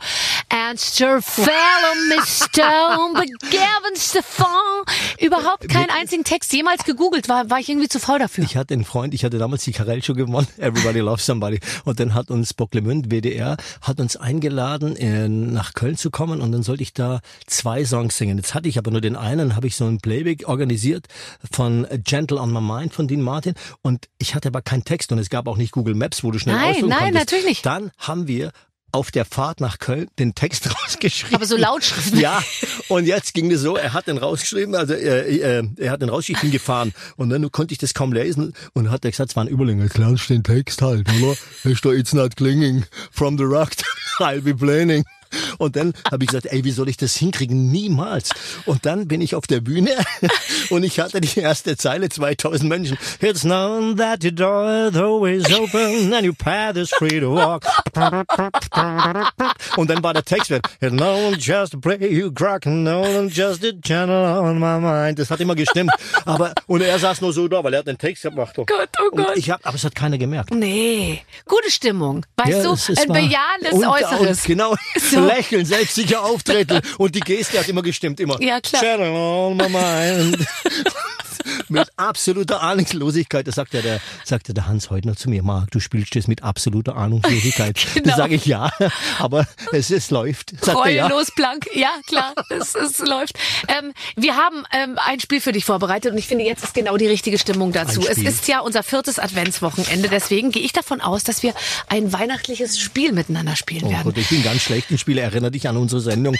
[0.48, 1.20] Ernst fellow
[2.24, 4.46] Stone, Begavin Stefan.
[5.18, 7.28] Überhaupt keinen einzigen Text jemals gegoogelt.
[7.28, 8.44] War, war ich irgendwie zu faul dafür.
[8.44, 11.60] Ich hatte einen Freund, ich hatte damals die Karel Show gewonnen, Everybody Loves Somebody.
[11.84, 16.52] Und dann hat uns Bocklemünd, WDR, hat uns eingeladen, äh, nach Köln zu kommen und
[16.52, 18.36] dann sollte ich da zwei Songs singen.
[18.38, 21.06] Jetzt hatte ich aber nur den einen, habe ich so ein Playback organisiert
[21.50, 25.18] von Gentle on My Mind von Dean Martin und ich hatte aber keinen Text und
[25.18, 27.14] es gab auch nicht Google Maps, wo du schnell Nein, nein, konntest.
[27.14, 27.66] natürlich nicht.
[27.66, 28.52] Dann haben wir
[28.92, 31.34] auf der Fahrt nach Köln den Text rausgeschrieben.
[31.36, 32.14] Aber so Lautschrift.
[32.14, 32.42] Ja,
[32.88, 36.08] und jetzt ging es so, er hat den rausgeschrieben, also äh, äh, er hat den
[36.08, 36.92] rausgeschrieben, gefahren.
[37.16, 39.88] Und dann konnte ich das kaum lesen und hat er gesagt, es war ein Überlänge,
[39.88, 41.36] klärst den Text halt, oder?
[41.64, 43.70] Ist da it's not clinging from the rock,
[44.18, 45.04] I'll be playing.
[45.58, 47.70] Und dann habe ich gesagt, ey, wie soll ich das hinkriegen?
[47.70, 48.30] Niemals.
[48.66, 49.90] Und dann bin ich auf der Bühne
[50.70, 52.98] und ich hatte die erste Zeile, 2000 Menschen.
[53.20, 57.64] It's known that your door is always open and your path is free to walk.
[59.76, 63.64] Und dann war der Text wieder, It's known just a play you crack, known just
[63.64, 65.18] a channel on my mind.
[65.18, 65.92] Das hat immer gestimmt.
[66.24, 68.58] Aber, und er saß nur so da, weil er hat den Text gemacht.
[68.58, 69.28] Oh Gott, oh Gott.
[69.30, 70.52] Und ich hab, aber es hat keiner gemerkt.
[70.52, 72.24] Nee, gute Stimmung.
[72.36, 74.38] Weißt Ja, du, ein bejahendes Äußeres.
[74.40, 75.19] Und genau, So.
[75.26, 76.80] Lächeln, selbstsicher auftreten.
[76.98, 78.40] Und die Geste hat immer gestimmt, immer.
[78.42, 78.82] Ja, klar.
[78.82, 80.46] Channel on my mind.
[81.68, 83.46] mit absoluter Ahnungslosigkeit.
[83.46, 86.28] Das sagt ja der, sagte der Hans heute noch zu mir, Marc, du spielst das
[86.28, 87.78] mit absoluter Ahnungslosigkeit.
[88.00, 88.08] Genau.
[88.08, 88.70] Das sage ich ja,
[89.18, 90.54] aber es, es läuft.
[90.66, 91.08] Er ja.
[91.34, 91.66] Blank.
[91.74, 93.36] Ja, klar, es, es läuft.
[93.68, 96.96] Ähm, wir haben ähm, ein Spiel für dich vorbereitet und ich finde, jetzt ist genau
[96.96, 98.06] die richtige Stimmung dazu.
[98.06, 101.54] Es ist ja unser viertes Adventswochenende, deswegen gehe ich davon aus, dass wir
[101.88, 104.04] ein weihnachtliches Spiel miteinander spielen Oh werden.
[104.04, 105.18] Gott, ich bin ganz schlecht im Spiel.
[105.18, 106.36] Erinnere dich an unsere Sendung.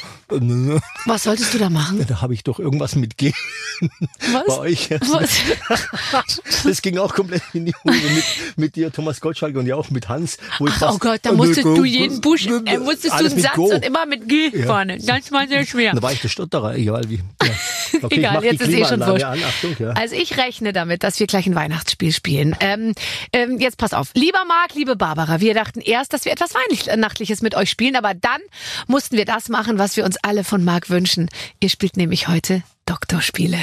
[1.06, 2.04] Was solltest du da machen?
[2.06, 4.46] Da habe ich doch irgendwas mit Was?
[4.46, 4.90] bei euch.
[6.64, 8.24] Das ging auch komplett in die Hose mit,
[8.56, 10.38] mit dir, Thomas Gottschalk und ja auch mit Hans.
[10.58, 13.54] Wo Ach, fast- oh Gott, da musstest du jeden Busch, äh, musstest du einen Satz
[13.54, 13.72] Go.
[13.74, 14.98] und immer mit G vorne.
[14.98, 15.94] Das war sehr schwer.
[15.94, 17.20] Da war ich der Stotterer, egal wie.
[17.42, 17.48] Ja.
[18.02, 19.24] Okay, Egal, jetzt ist eh schon wurscht.
[19.24, 19.42] An.
[19.42, 19.90] Achtung, ja.
[19.90, 22.54] Also ich rechne damit, dass wir gleich ein Weihnachtsspiel spielen.
[22.60, 22.94] Ähm,
[23.32, 24.10] ähm, jetzt pass auf.
[24.14, 28.14] Lieber Marc, liebe Barbara, wir dachten erst, dass wir etwas Weihnachtliches mit euch spielen, aber
[28.14, 28.40] dann
[28.86, 31.28] mussten wir das machen, was wir uns alle von Marc wünschen.
[31.58, 33.58] Ihr spielt nämlich heute Doktorspiele.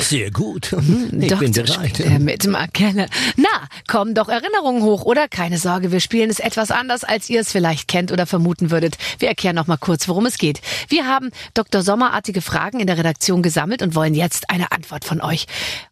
[0.00, 0.72] Sehr gut.
[0.78, 1.64] Hm, Ich bin Dr.
[1.64, 1.96] bereit.
[1.96, 3.08] Spieler mit Markelle.
[3.36, 3.48] Na,
[3.86, 5.28] kommen doch Erinnerungen hoch, oder?
[5.28, 8.96] Keine Sorge, wir spielen es etwas anders, als ihr es vielleicht kennt oder vermuten würdet.
[9.18, 10.60] Wir erklären noch mal kurz, worum es geht.
[10.88, 11.82] Wir haben Dr.
[11.82, 15.46] Sommerartige Fragen in der Redaktion gesammelt und wollen jetzt eine Antwort von euch.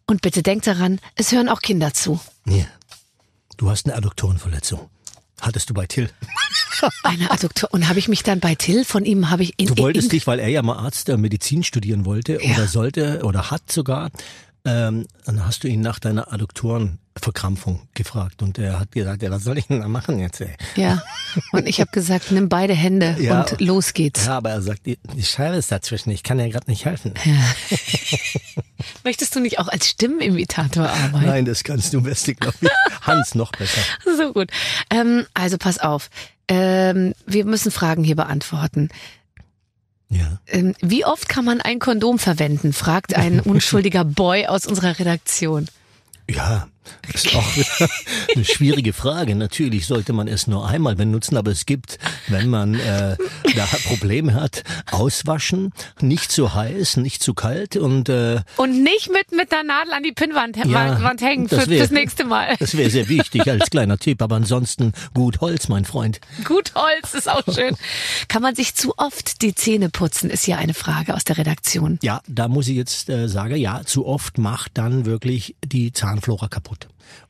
[0.05, 2.19] Und bitte denkt daran, es hören auch Kinder zu.
[2.45, 2.65] Ja.
[3.57, 4.89] Du hast eine Adduktorenverletzung.
[5.41, 6.09] Hattest du bei Till?
[7.03, 7.69] Eine Adduktor.
[7.73, 10.09] Und habe ich mich dann bei Till von ihm, habe ich in, Du wolltest in,
[10.11, 12.55] dich, weil er ja mal Arzt der Medizin studieren wollte Ja.
[12.55, 14.09] oder sollte oder hat sogar,
[14.65, 19.43] ähm, dann hast du ihn nach deiner Adduktorenverkrampfung gefragt und er hat gesagt, ja, was
[19.45, 20.41] soll ich denn da machen jetzt?
[20.41, 20.55] Ey?
[20.75, 21.01] Ja.
[21.53, 23.41] Und ich habe gesagt, nimm beide Hände Ja.
[23.43, 24.25] und los geht's.
[24.25, 27.13] Ja, aber er sagt, die, die Scheibe ist dazwischen, ich kann ja gerade nicht helfen.
[29.03, 31.25] Möchtest du nicht auch als Stimmenimitator arbeiten?
[31.25, 32.69] Nein, das kannst du beste, glaube ich.
[33.01, 33.81] Hans noch besser.
[34.17, 34.49] So gut.
[34.89, 36.09] Ähm, also pass auf.
[36.47, 38.89] Ähm, wir müssen Fragen hier beantworten.
[40.09, 40.39] Ja.
[40.47, 42.73] Ähm, wie oft kann man ein Kondom verwenden?
[42.73, 45.67] fragt ein unschuldiger Boy aus unserer Redaktion.
[46.29, 46.67] Ja,
[47.11, 47.87] das ist auch
[48.35, 49.35] eine schwierige Frage.
[49.35, 51.97] Natürlich sollte man es nur einmal benutzen, aber es gibt,
[52.27, 53.15] wenn man äh,
[53.55, 59.31] da Probleme hat, auswaschen, nicht zu heiß, nicht zu kalt und äh, Und nicht mit,
[59.31, 62.55] mit der Nadel an die Pinnwand Ja, Wand hängen das für, wär- fürs nächste Mal.
[62.59, 64.21] das wäre sehr wichtig als kleiner Tipp.
[64.21, 66.19] Aber ansonsten gut Holz, mein Freund.
[66.43, 67.75] Gut Holz ist auch schön.
[68.27, 71.99] Kann man sich zu oft die Zähne putzen, ist hier eine Frage aus der Redaktion.
[72.01, 76.47] Ja, da muss ich jetzt äh, sagen, ja, zu oft macht dann wirklich die Zahnflora
[76.47, 76.76] kaputt.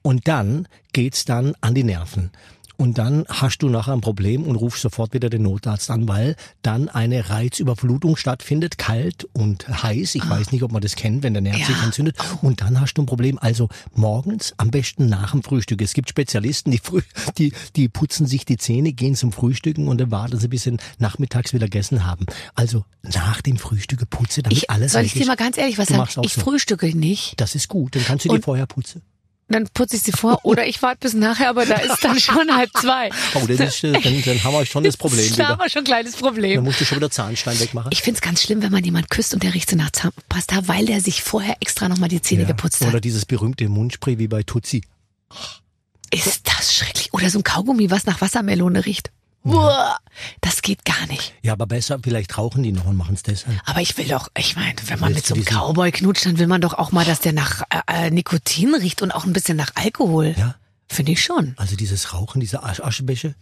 [0.02, 2.32] Und dann geht's dann an die Nerven.
[2.80, 6.36] Und dann hast du nachher ein Problem und rufst sofort wieder den Notarzt an, weil
[6.62, 10.14] dann eine Reizüberflutung stattfindet, kalt und heiß.
[10.14, 11.66] Ich weiß nicht, ob man das kennt, wenn der Nerv Ja.
[11.66, 12.18] sich entzündet.
[12.44, 13.40] Und dann hast du ein Problem.
[13.42, 15.82] Also morgens, am besten nach dem Frühstück.
[15.82, 17.02] Es gibt Spezialisten, die, früh,
[17.40, 20.78] die, die putzen sich die Zähne, gehen zum Frühstücken und dann warten sie, bis sie
[21.00, 22.28] nachmittags wieder gegessen haben.
[22.54, 25.88] Also nach dem Frühstück putze, damit Ich, alles soll ich dir mal ganz ehrlich was
[25.88, 26.08] sagen?
[26.22, 26.42] Ich so.
[26.42, 27.42] frühstücke nicht.
[27.42, 29.02] Das ist gut, dann kannst du dir Und- vorher putzen.
[29.50, 32.54] Dann putze ich sie vor oder ich warte bis nachher, aber da ist dann schon
[32.54, 33.10] halb zwei.
[33.34, 35.84] Oh, das ist, äh, dann, dann haben wir schon das Problem Da haben wir schon
[35.84, 36.64] ein kleines Dann Problem.
[36.66, 37.90] musst du schon wieder Zahnstein wegmachen.
[37.94, 40.86] Ich find's ganz schlimm, wenn man jemand küsst und der riecht so nach Zahnpasta, weil
[40.86, 42.48] der sich vorher extra nochmal die Zähne Ja.
[42.50, 42.90] geputzt hat.
[42.90, 44.82] Oder dieses berühmte Mundspray wie bei Tutsi.
[46.12, 47.14] Ist das schrecklich.
[47.14, 49.12] Oder so ein Kaugummi, was nach Wassermelone riecht.
[49.44, 49.98] Uah,
[50.42, 51.34] das geht gar nicht.
[51.42, 53.58] Ja, aber besser, vielleicht rauchen die noch und machen es deshalb.
[53.66, 56.38] Aber ich will doch, ich meine, wenn man Willst mit so einem Cowboy knutscht, dann
[56.38, 59.34] will man doch auch mal, dass der nach äh, äh, Nikotin riecht und auch ein
[59.34, 60.36] bisschen nach Alkohol.
[60.38, 60.56] Ja.
[60.90, 61.54] Finde ich schon.
[61.58, 63.34] Also dieses Rauchen, diese Asch Aschenbecher.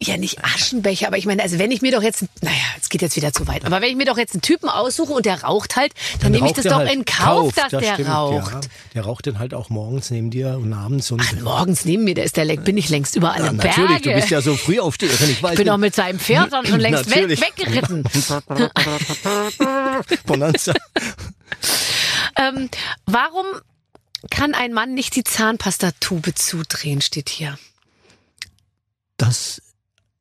[0.00, 3.02] Ja, nicht Aschenbecher, aber ich meine, also wenn ich mir doch jetzt, naja, es geht
[3.02, 5.42] jetzt wieder zu weit, aber wenn ich mir doch jetzt einen Typen aussuche und der
[5.42, 6.92] raucht halt, dann, nehme ich das doch halt.
[6.92, 8.52] in Kauf, dass das der stimmt, raucht.
[8.52, 8.60] Ja.
[8.94, 11.10] Der raucht dann halt auch morgens neben dir und abends.
[11.10, 13.56] Und, Ach, morgens neben mir, der ist der Leck, bin ich längst überall ja, im
[13.56, 14.10] natürlich, Berge.
[14.10, 15.30] du bist ja so früh aufsteherin.
[15.30, 15.72] Ich weiß ich bin nicht.
[15.72, 17.40] auch mit seinem Pferd dann schon längst weg, Natürlich.
[17.40, 18.04] weggeritten.
[20.26, 20.74] Bonanza.
[22.38, 22.68] ähm,
[23.06, 23.46] warum
[24.30, 27.58] kann ein Mann nicht die Zahnpastatube zudrehen, steht hier.
[29.16, 29.62] Das,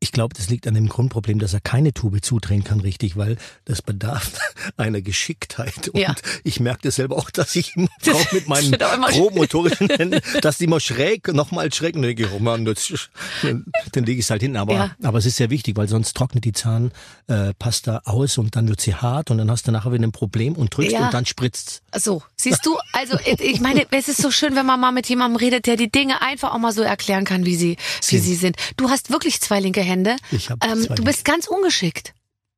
[0.05, 3.37] ich glaube, das liegt an dem Grundproblem, dass er keine Tube zudrehen kann, richtig, weil
[3.65, 4.33] das bedarf
[4.77, 5.89] einer Geschicktheit.
[5.89, 6.13] Und Ja.
[6.43, 7.87] ich merke das selber auch, dass ich immer
[8.31, 12.31] mit meinen immer grobmotorischen Händen, dass die immer schräg, nochmal schräg, und dann denke ich,
[12.31, 13.09] oh Mann, das,
[13.41, 13.65] dann,
[14.05, 14.55] lege ich es halt hin.
[14.57, 14.91] Aber, Ja.
[15.01, 18.93] aber es ist sehr wichtig, weil sonst trocknet die Zahnpasta aus und dann wird sie
[18.93, 21.05] hart und dann hast du nachher wieder ein Problem und drückst Ja.
[21.05, 21.81] und dann spritzt's.
[21.97, 25.37] So, siehst du, also ich meine, es ist so schön, wenn man mal mit jemandem
[25.37, 27.77] redet, der die Dinge einfach auch mal so erklären kann, wie sie,
[28.09, 28.57] wie sie sind.
[28.77, 29.94] Du hast wirklich zwei linke Hände.
[30.31, 32.13] Ich hab ähm, du bist ganz ungeschickt.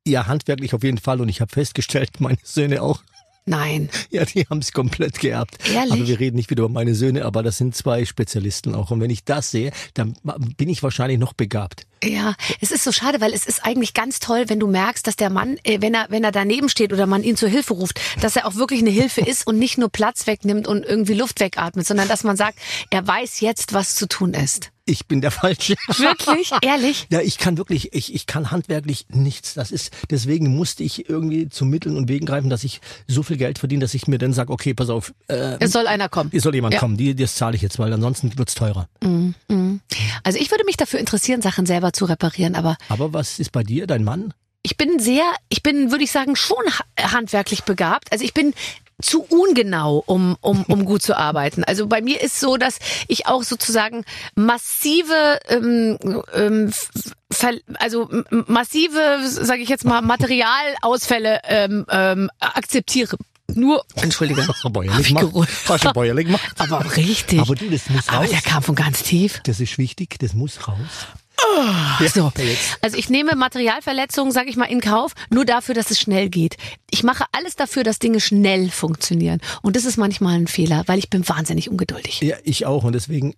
[0.06, 3.02] Ja, handwerklich auf jeden Fall und ich habe festgestellt, meine Söhne auch.
[3.48, 3.88] Nein.
[4.10, 5.56] Ja, die haben es komplett geerbt.
[5.72, 5.92] Ehrlich?
[5.92, 8.90] Aber wir reden nicht wieder über meine Söhne, aber das sind zwei Spezialisten auch.
[8.90, 10.14] Und wenn ich das sehe, dann
[10.56, 11.86] bin ich wahrscheinlich noch begabt.
[12.04, 15.16] Ja, es ist so schade, weil es ist eigentlich ganz toll, wenn du merkst, dass
[15.16, 18.00] der Mann, äh, wenn er wenn er daneben steht oder man ihn zur Hilfe ruft,
[18.20, 21.40] dass er auch wirklich eine Hilfe ist und nicht nur Platz wegnimmt und irgendwie Luft
[21.40, 22.58] wegatmet, sondern dass man sagt,
[22.90, 24.70] er weiß jetzt, was zu tun ist.
[24.88, 25.74] Ich bin der Falsche.
[25.86, 26.50] Wirklich?
[26.62, 27.06] Ehrlich?
[27.10, 29.52] Ja, ich kann wirklich, ich, ich kann handwerklich nichts.
[29.54, 33.36] Das ist, deswegen musste ich irgendwie zu Mitteln und Wegen greifen, dass ich so viel
[33.36, 36.30] Geld verdiene, dass ich mir dann sage, okay, pass auf, äh, Es soll einer kommen.
[36.32, 36.80] es soll jemand Ja.
[36.80, 38.88] kommen, die, das zahle ich jetzt, weil ansonsten wird's teurer.
[40.22, 43.62] Also ich würde mich dafür interessieren, Sachen selber zu reparieren, aber Aber was ist bei
[43.62, 44.32] dir, dein Mann?
[44.62, 48.12] ich bin sehr, ich bin, würde ich sagen, schon ha- handwerklich begabt.
[48.12, 48.52] Also ich bin
[49.00, 51.64] zu ungenau, um, um, um gut zu arbeiten.
[51.64, 55.98] Also bei mir ist so, dass ich auch sozusagen massive, ähm,
[56.34, 56.72] ähm,
[57.78, 63.16] also massive, sage ich jetzt mal, Materialausfälle ähm, ähm, akzeptiere.
[63.54, 65.48] Nur, entschuldige, Bäuerlich geruhlt.
[65.66, 66.54] Hast du bäuerlich gemacht?
[66.58, 67.40] Aber richtig.
[67.40, 68.30] Aber du, das muss Aber raus.
[68.30, 69.40] der kam von ganz tief.
[69.44, 70.76] Das ist wichtig, das muss raus.
[72.12, 72.32] So.
[72.82, 76.56] Also ich nehme Materialverletzungen, sage ich mal, in Kauf, nur dafür, dass es schnell geht.
[76.90, 79.40] Ich mache alles dafür, dass Dinge schnell funktionieren.
[79.62, 82.20] Und das ist manchmal ein Fehler, weil ich bin wahnsinnig ungeduldig.
[82.20, 82.84] Ja, ich auch.
[82.84, 83.34] Und deswegen,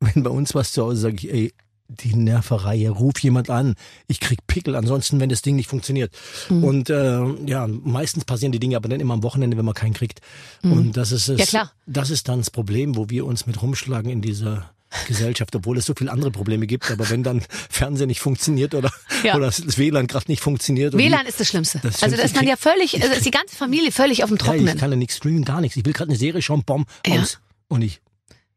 [0.00, 1.54] wenn bei uns was zu Hause sage ich, ey,
[1.88, 3.74] die Nerverei, ruf jemand an.
[4.06, 6.12] Ich krieg Pickel, ansonsten, wenn das Ding nicht funktioniert.
[6.48, 6.64] Mhm.
[6.64, 9.94] Und äh, ja, meistens passieren die Dinge aber dann immer am Wochenende, wenn man keinen
[9.94, 10.20] kriegt.
[10.62, 11.34] Und das ist es.
[11.34, 11.38] Mhm.
[11.38, 11.72] Ja, klar.
[11.86, 14.70] Das ist dann das Problem, wo wir uns mit rumschlagen in dieser
[15.06, 16.90] Gesellschaft, obwohl es so viele andere Probleme gibt.
[16.90, 18.90] Aber wenn dann Fernsehen nicht funktioniert oder,
[19.22, 19.36] Ja.
[19.36, 20.94] oder das WLAN gerade nicht funktioniert.
[20.96, 21.80] WLAN ist das Schlimmste.
[21.82, 24.38] Das also da ist man ja völlig, also ist die ganze Familie völlig auf dem
[24.38, 24.78] die, ja, ich Trockenen.
[24.78, 25.76] kann ja nichts streamen, gar nichts.
[25.76, 27.20] Ich will gerade eine Serie schauen, bom, Ja.
[27.20, 27.38] aus.
[27.68, 28.00] Und ich,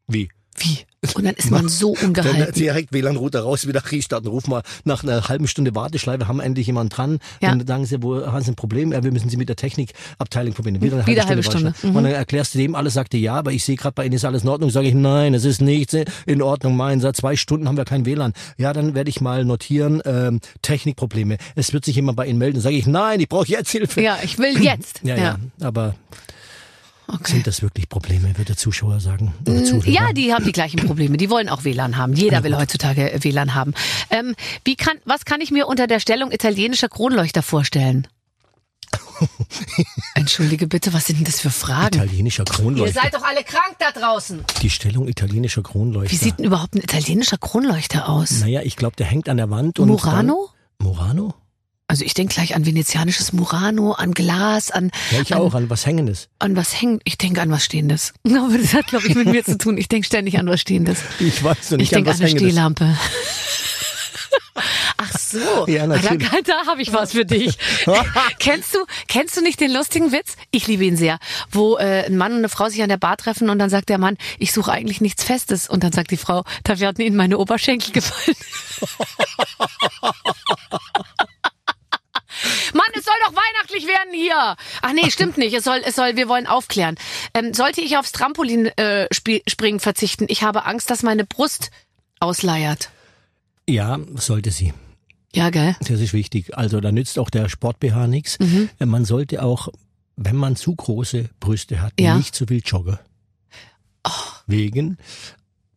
[0.08, 0.28] wie?
[0.56, 0.78] Wie?
[1.14, 2.54] Und dann ist man so Dann ungehalten.
[2.54, 4.28] direkt WLAN-Router raus, wieder restarten.
[4.28, 7.18] Ruf mal nach einer halben Stunde Warteschleife, haben endlich jemand dran.
[7.42, 7.54] Ja.
[7.54, 8.92] Dann sagen sie, wo haben sie ein Problem?
[8.92, 10.80] Ja, wir müssen sie mit der Technikabteilung verbinden.
[10.80, 11.74] Wieder eine Wieder halbe halbe Stunde.
[11.76, 11.92] Stunde.
[11.92, 11.96] Mhm.
[11.96, 14.14] Und dann erklärst du dem alles, sagt er ja, aber ich sehe gerade bei Ihnen
[14.14, 14.70] ist alles in Ordnung.
[14.70, 15.94] Sage ich, nein, es ist nichts
[16.26, 16.76] in Ordnung.
[16.76, 18.32] Mein, seit zwei Stunden haben wir kein WLAN.
[18.56, 21.36] Ja, dann werde ich mal notieren, ähm, Technikprobleme.
[21.54, 22.60] Es wird sich jemand bei Ihnen melden.
[22.60, 24.00] Sage ich, nein, ich brauche jetzt Hilfe.
[24.00, 25.00] Ja, ich will jetzt.
[25.04, 25.94] Ja, ja, aber
[27.06, 27.32] Okay.
[27.32, 29.34] sind das wirklich Probleme, wird der Zuschauer sagen?
[29.46, 29.88] Oder Zuhörer?
[29.88, 31.16] Ja, die haben die gleichen Probleme.
[31.16, 32.14] Die wollen auch WLAN haben.
[32.14, 33.74] Jeder will heutzutage äh, WLAN haben.
[34.10, 34.34] Ähm,
[34.64, 38.08] wie kann, was kann ich mir unter der Stellung italienischer Kronleuchter vorstellen?
[40.14, 41.96] Entschuldige bitte, was sind denn das für Fragen?
[41.96, 43.00] Italienischer Ihr Kronleuchter.
[43.02, 44.44] seid doch alle krank da draußen.
[44.62, 46.10] Die Stellung italienischer Kronleuchter.
[46.12, 48.40] Wie sieht denn überhaupt ein italienischer Kronleuchter aus?
[48.40, 49.78] Naja, ich glaube, der hängt an der Wand.
[49.78, 50.48] Und Murano?
[50.78, 51.34] Dann, Murano?
[51.86, 55.54] Also ich denke gleich an venezianisches Murano, an Glas, an, Ja, ich an, auch.
[55.54, 56.28] An was Hängendes?
[56.38, 57.02] an was hängt.
[57.04, 58.14] Ich denke an was Stehendes.
[58.26, 59.76] Aber das hat, glaube ich, mit mir zu tun.
[59.76, 61.00] Ich denke ständig an was Stehendes.
[61.20, 62.52] Ich weiß Ich nicht, an denke an was eine Hängendes.
[62.52, 62.98] Stehlampe.
[64.96, 66.28] Ach so, Ja, Ah, da, natürlich.
[66.46, 67.58] da habe ich was für dich.
[68.38, 68.78] kennst du,
[69.08, 70.36] kennst du nicht den lustigen Witz?
[70.52, 71.18] Ich liebe ihn sehr,
[71.50, 73.88] wo äh, ein Mann und eine Frau sich an der Bar treffen und dann sagt
[73.88, 77.16] der Mann, ich suche eigentlich nichts Festes und dann sagt die Frau, da werden Ihnen
[77.16, 78.36] meine Oberschenkel gefallen.
[83.26, 84.56] Doch weihnachtlich werden hier.
[84.82, 85.54] Ach nee, stimmt nicht.
[85.54, 86.96] Es soll, es soll, wir wollen aufklären.
[87.34, 90.26] Ähm, sollte ich aufs Trampolin äh, springen verzichten?
[90.28, 91.70] Ich habe Angst, dass meine Brust
[92.20, 92.90] ausleiert.
[93.68, 94.74] Ja, sollte sie.
[95.34, 95.74] Ja, gell?
[95.80, 96.56] Das ist wichtig.
[96.56, 98.38] Also da nützt auch der Sport-BH nichts.
[98.38, 98.68] Mhm.
[98.78, 99.68] Man sollte auch,
[100.16, 102.14] wenn man zu große Brüste hat, Ja.
[102.14, 102.18] Oh.
[102.18, 102.98] nicht zu viel joggen.
[104.46, 104.98] Wegen?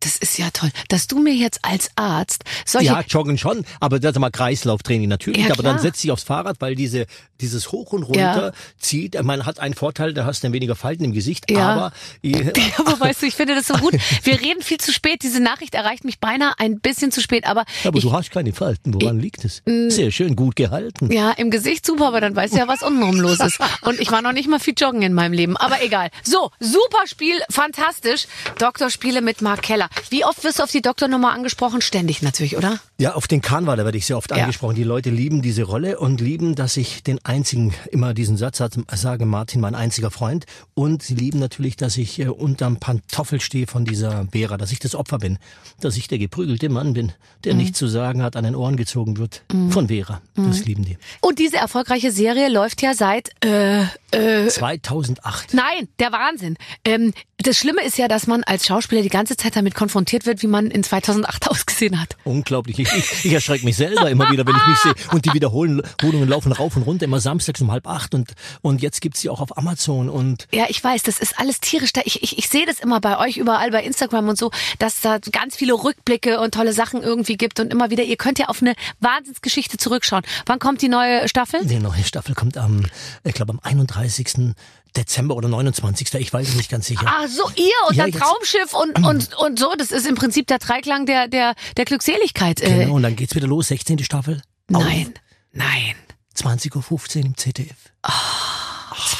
[0.08, 4.00] Das ist ja toll, dass du mir jetzt als Arzt solche Ja, joggen schon, aber
[4.00, 5.44] das ist mal Kreislauftraining natürlich.
[5.46, 7.06] Ja, aber dann setzt dich aufs Fahrrad, weil diese,
[7.42, 8.52] dieses Hoch und runter Ja.
[8.78, 9.22] zieht.
[9.22, 11.68] Man hat einen Vorteil, da hast du dann weniger Falten im Gesicht, Ja.
[11.74, 11.92] aber
[12.22, 13.92] äh, aber weißt du, ich finde das so gut.
[14.22, 15.22] Wir reden viel zu spät.
[15.22, 17.46] Diese Nachricht erreicht mich beinahe ein bisschen zu spät.
[17.46, 18.94] Aber, aber ich, du hast keine Falten.
[18.94, 19.62] Woran liegt es?
[19.66, 21.12] Sehr schön, gut gehalten.
[21.12, 23.58] ja, im Gesicht super, aber dann weißt du ja, was untenrum los ist.
[23.82, 25.56] Und ich war noch nicht mal viel joggen in meinem Leben.
[25.58, 26.08] Aber egal.
[26.22, 28.26] So, super Spiel, fantastisch.
[28.58, 29.88] Doktorspiele mit Mark Keller.
[30.10, 31.80] Wie oft wirst du auf die Doktornummer angesprochen?
[31.80, 32.78] Ständig natürlich, oder?
[32.98, 34.38] Ja, auf den Kahn war, da werde ich sehr oft Ja.
[34.42, 34.74] angesprochen.
[34.76, 38.62] Die Leute lieben diese Rolle und lieben, dass ich den einzigen, immer diesen Satz
[38.94, 40.46] sage, Martin, mein einziger Freund.
[40.74, 44.78] Und sie lieben natürlich, dass ich äh, unterm Pantoffel stehe von dieser Vera, dass ich
[44.78, 45.38] das Opfer bin,
[45.80, 47.12] dass ich der geprügelte Mann bin,
[47.44, 47.60] der Mhm.
[47.60, 50.20] nichts zu sagen hat, an den Ohren gezogen wird von Vera.
[50.36, 50.48] Mhm.
[50.48, 50.98] Das lieben die.
[51.20, 55.54] Und diese erfolgreiche Serie läuft ja seit äh, äh, 2008.
[55.54, 56.56] Nein, der Wahnsinn.
[56.84, 60.42] Ähm, das Schlimme ist ja, dass man als Schauspieler die ganze Zeit damit konfrontiert wird,
[60.42, 62.16] wie man in 2008 ausgesehen hat.
[62.24, 62.80] Unglaublich.
[62.80, 64.94] Ich, ich, ich erschrecke mich selber immer wieder, wenn ich mich sehe.
[65.12, 65.82] Und die Wiederholungen
[66.28, 68.12] laufen rauf und runter, immer samstags um halb acht.
[68.12, 70.08] Und, und jetzt gibt's die auch auf Amazon.
[70.08, 71.92] Und Ja, ich weiß, das ist alles tierisch.
[72.04, 74.50] Ich, ich, ich sehe das immer bei euch überall bei Instagram und so,
[74.80, 78.40] dass da ganz viele Rückblicke und tolle Sachen irgendwie gibt und immer wieder, ihr könnt
[78.40, 80.24] ja auf eine Wahnsinnsgeschichte zurückschauen.
[80.46, 81.64] Wann kommt die neue Staffel?
[81.64, 82.84] die neue Staffel kommt am,
[83.22, 84.54] ich glaube, am 31.
[84.98, 86.12] Dezember oder 29.
[86.14, 87.06] Ich weiß es nicht ganz sicher.
[87.06, 89.72] Ah, so ihr und Ja, dann Traumschiff und, und, und so.
[89.78, 92.60] Das ist im Prinzip der Dreiklang der, der, der Glückseligkeit.
[92.60, 94.04] Äh, Genau, und dann geht's wieder los, 16.
[94.04, 94.42] Staffel.
[94.68, 95.14] nein,
[95.52, 95.94] nein.
[96.36, 97.76] 20.15 Uhr im ZDF.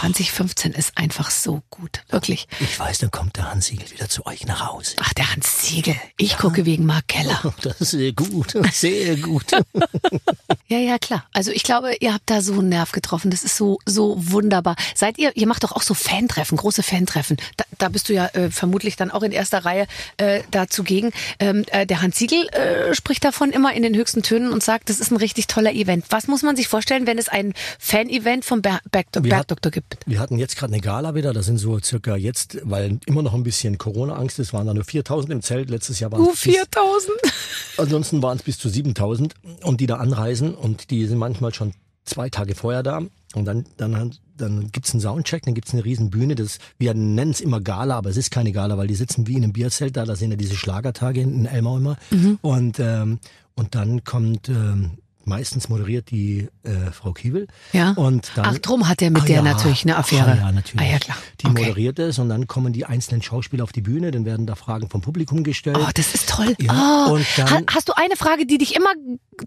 [0.03, 2.03] 2015 ist einfach so gut.
[2.09, 2.47] Wirklich.
[2.61, 4.95] Ich weiß, dann kommt der Hans Siegel wieder zu euch nach Hause.
[5.01, 5.97] Ach, der Hans Siegel.
[6.17, 7.39] Ich gucke wegen Mark Keller.
[7.63, 9.47] Das ist sehr gut, sehr gut.
[10.71, 11.25] Ja, ja, klar.
[11.33, 13.31] Also ich glaube, ihr habt da so einen Nerv getroffen.
[13.31, 14.77] Das ist so, so wunderbar.
[14.95, 17.39] Seid ihr, ihr macht doch auch so Fantreffen, große Fantreffen.
[17.57, 19.87] Da, da bist du ja äh, vermutlich dann auch in erster Reihe
[20.19, 21.11] äh, da zugegen.
[21.41, 24.91] Ähm, äh, der Hans Siegel äh, spricht davon immer in den höchsten Tönen und sagt,
[24.91, 26.05] das ist ein richtig toller Event.
[26.11, 29.73] Was muss man sich vorstellen, wenn es ein Fan-Event vom Ber Berg Wir hat- Bergdoktor
[29.73, 29.88] gibt?
[30.07, 33.35] Wir hatten jetzt gerade eine Gala wieder, da sind so circa jetzt, weil immer noch
[33.35, 35.71] ein bisschen Corona-Angst ist, waren da nur 4000 im Zelt.
[35.71, 37.13] Letztes Jahr waren Uh, es bis, 4000.
[37.79, 41.73] ansonsten waren es bis zu 7000 und die da anreisen und die sind manchmal schon
[42.05, 43.03] zwei Tage vorher da.
[43.35, 47.31] Und dann, dann, dann gibt's einen Soundcheck, dann gibt's eine riesen Bühne, das, wir nennen
[47.31, 49.97] es immer Gala, aber es ist keine Gala, weil die sitzen wie in einem Bierzelt
[49.97, 51.97] da, da sind ja diese Schlagertage in Elmau immer.
[52.41, 53.19] Und, ähm,
[53.55, 54.93] und dann kommt, ähm,
[55.29, 57.47] meistens moderiert die äh, Frau Kiewel.
[57.73, 57.93] Ja.
[57.93, 59.43] Und dann, Ach, drum hat er mit Ah, der ja.
[59.43, 60.33] natürlich eine Affäre.
[60.33, 60.87] Ah, ja, natürlich.
[60.89, 61.17] Ah, ja, klar.
[61.41, 61.63] Die Okay.
[61.67, 64.89] moderiert es und dann kommen die einzelnen Schauspieler auf die Bühne, dann werden da Fragen
[64.91, 65.77] vom Publikum gestellt.
[65.81, 66.55] Oh, das ist toll.
[66.61, 67.13] Ja, oh.
[67.15, 68.91] und dann- Ha- hast du eine Frage, die dich immer,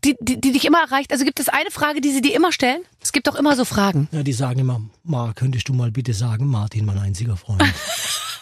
[0.03, 1.11] die, die, die dich immer erreicht?
[1.11, 2.81] Also gibt es eine Frage, die sie dir immer stellen?
[3.01, 4.07] Es gibt doch immer so Fragen.
[4.11, 7.63] Ja, die sagen immer, Ma, könntest du mal bitte sagen, Martin, mein einziger Freund.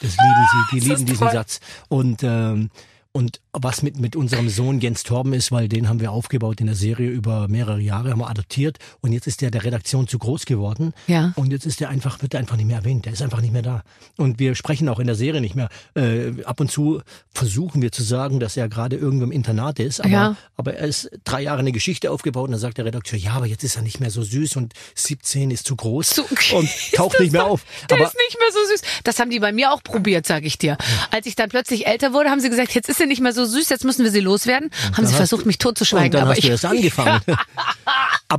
[0.02, 1.32] Das lieben sie, die Das lieben diesen toll.
[1.34, 1.60] Satz.
[1.90, 2.70] Und, ähm,
[3.12, 6.68] und was mit, mit unserem Sohn Jens Torben ist, weil den haben wir aufgebaut in
[6.68, 10.20] der Serie über mehrere Jahre, haben wir adoptiert und jetzt ist der der Redaktion zu
[10.20, 10.94] groß geworden.
[11.08, 11.34] Ja.
[11.36, 13.06] Und jetzt ist der einfach, wird er einfach nicht mehr erwähnt.
[13.06, 13.84] Der ist einfach nicht mehr da.
[14.18, 15.70] Und wir sprechen auch in der Serie nicht mehr.
[15.96, 17.02] Äh, ab und zu
[17.34, 20.36] versuchen wir zu sagen, dass er gerade irgendwo im Internat ist, aber, Ja.
[20.56, 23.48] aber er ist drei Jahre eine Geschichte aufgebaut und dann sagt der Redakteur, ja, aber
[23.48, 26.24] jetzt ist er nicht mehr so süß und 17 ist zu groß Zu-
[26.56, 27.66] und taucht nicht mehr auf.
[27.90, 28.82] Der Aber ist nicht mehr so süß.
[29.04, 30.78] Das haben die bei mir auch probiert, sage ich dir.
[31.10, 33.44] Als ich dann plötzlich älter wurde, haben sie gesagt, jetzt ist sie nicht mehr so
[33.46, 34.70] süß, jetzt müssen wir sie loswerden.
[34.96, 36.08] Haben sie versucht, du- mich totzuschweigen.
[36.08, 37.20] Und dann aber hast du ich, erst angefangen.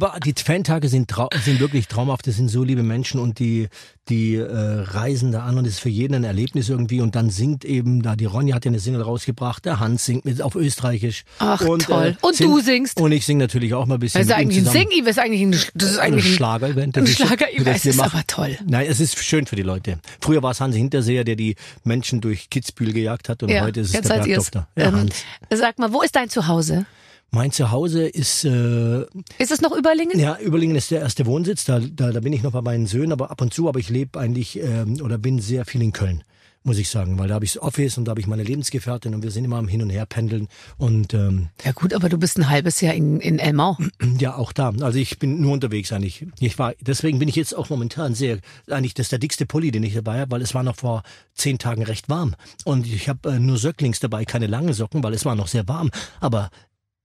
[0.03, 1.13] Aber die Fantage sind,
[1.45, 2.27] sind wirklich traumhaft.
[2.27, 3.69] Das sind so liebe Menschen und die,
[4.09, 7.01] die äh, reisen da an und es ist für jeden ein Erlebnis irgendwie.
[7.03, 10.25] Und dann singt eben da, die Ronja hat ja eine Single rausgebracht, der Hans singt
[10.25, 11.25] mit auf Österreichisch.
[11.39, 12.17] Ach, und, toll.
[12.23, 12.99] Und sind- du singst?
[12.99, 14.21] Und ich singe natürlich auch mal ein bisschen.
[14.23, 14.73] das ist eigentlich ein.
[14.73, 16.97] Sing-Event, das ist eigentlich ein, das ist eigentlich ein Schlager-Event.
[16.97, 18.59] Ein das ist- Schlager-Event, das ist aber toll.
[18.67, 19.99] Nein, es ist schön für die Leute.
[20.23, 23.81] Früher war es Hansi Hinterseher, der die Menschen durch Kitzbühel gejagt hat und Ja, heute
[23.81, 24.09] ist es der.
[24.15, 24.67] Bergdoktor.
[24.77, 25.25] Ja, Ähm, Hans.
[25.55, 26.87] sag mal, wo ist dein Zuhause?
[27.33, 29.03] Mein Zuhause ist äh,
[29.39, 30.19] Ist es noch Überlingen?
[30.19, 33.13] Ja, Überlingen ist der erste Wohnsitz, da, da, da bin ich noch bei meinen Söhnen,
[33.13, 36.25] aber ab und zu, aber ich lebe eigentlich ähm, oder bin sehr viel in Köln,
[36.65, 39.15] muss ich sagen, weil da habe ich das Office und da habe ich meine Lebensgefährtin
[39.15, 42.19] und wir sind immer am Hin und Her pendeln und ähm, Ja gut, aber du
[42.19, 43.77] bist ein halbes Jahr in, in Elmau.
[44.19, 44.73] ja, auch da.
[44.81, 46.27] Also ich bin nur unterwegs eigentlich.
[46.41, 49.71] Ich war, deswegen bin ich jetzt auch momentan sehr, eigentlich das ist der dickste Pulli,
[49.71, 51.05] den ich dabei habe, weil es war noch vor
[51.35, 55.15] zehn Tagen recht warm und ich habe äh, nur Söcklings dabei, keine langen Socken, weil
[55.15, 56.51] es war noch sehr warm, aber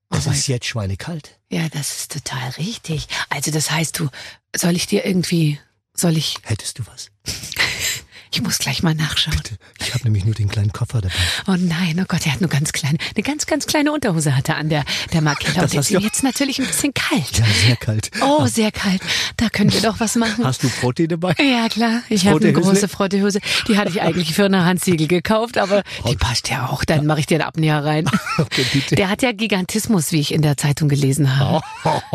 [0.10, 1.40] es Oh ist jetzt schweinekalt.
[1.50, 3.08] Ja, das ist total richtig.
[3.30, 4.10] Also das heißt, du,
[4.56, 5.60] soll ich dir irgendwie,
[5.94, 7.12] soll ich, Hättest du was?
[8.36, 9.40] ich muss gleich mal nachschauen.
[9.80, 11.16] Ich habe nämlich nur den kleinen Koffer dabei.
[11.48, 14.56] Oh nein, oh Gott, er hat nur ganz kleine, eine ganz, ganz kleine Unterhose hatte
[14.56, 14.84] an der,
[15.14, 15.62] der Markella.
[15.62, 17.38] Das Und ist ihm jetzt natürlich ein bisschen kalt.
[17.38, 18.12] Ja, sehr kalt.
[18.22, 19.02] Oh, sehr kalt.
[19.38, 20.44] Da können wir doch was machen.
[20.44, 21.34] Hast du Frotti dabei?
[21.40, 22.02] Ja, klar.
[22.10, 23.40] Ich habe eine große Frottehose.
[23.70, 26.84] Die hatte ich eigentlich für eine Handsiegel gekauft, aber die passt ja auch.
[26.84, 28.10] Dann mache ich dir einen Abnäher rein.
[28.38, 28.96] Okay, bitte.
[28.96, 31.62] Der hat ja Gigantismus, wie ich in der Zeitung gelesen habe.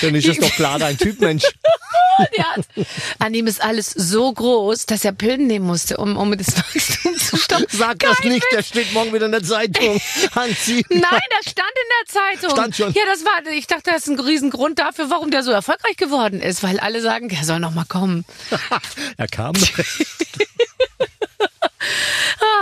[0.00, 1.44] Dann ist es doch klar dein Typ, Mensch.
[2.18, 2.66] Hat,
[3.18, 7.16] an ihm ist alles so groß, dass er Pillen nehmen musste, um, um das Wachstum
[7.18, 7.66] zu stoppen.
[7.70, 10.00] Sag das nicht, der steht morgen wieder in der Zeitung.
[10.34, 10.84] Hansi.
[10.88, 11.02] Nein,
[11.38, 12.50] das stand in der Zeitung.
[12.50, 12.92] Stand schon.
[12.92, 16.40] Ja, das war, ich dachte, das ist ein Riesengrund dafür, warum der so erfolgreich geworden
[16.40, 18.24] ist, weil alle sagen, der soll noch mal kommen.
[19.16, 19.54] Er kam.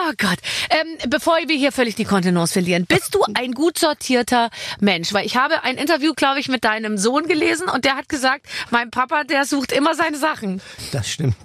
[0.09, 0.38] Oh Gott.
[0.70, 5.12] Ähm, bevor wir hier völlig die Kontenance verlieren, bist du ein gut sortierter Mensch?
[5.12, 8.46] Weil ich habe ein Interview, glaube ich, mit deinem Sohn gelesen und der hat gesagt,
[8.70, 10.62] mein Papa, der sucht immer seine Sachen.
[10.92, 11.36] Das stimmt.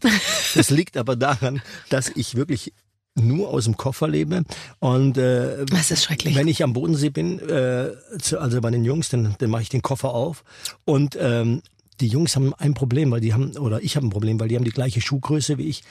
[0.55, 2.73] Das liegt aber daran, dass ich wirklich
[3.15, 4.43] nur aus dem Koffer lebe
[4.79, 6.35] und äh, Das ist schrecklich.
[6.35, 9.69] wenn ich am Bodensee bin, äh, zu, also bei den Jungs, dann, dann mache ich
[9.69, 10.43] den Koffer auf
[10.83, 11.61] und ähm,
[12.01, 14.57] die Jungs haben ein Problem, weil die haben oder ich habe ein Problem, weil die
[14.57, 15.83] haben die gleiche Schuhgröße wie ich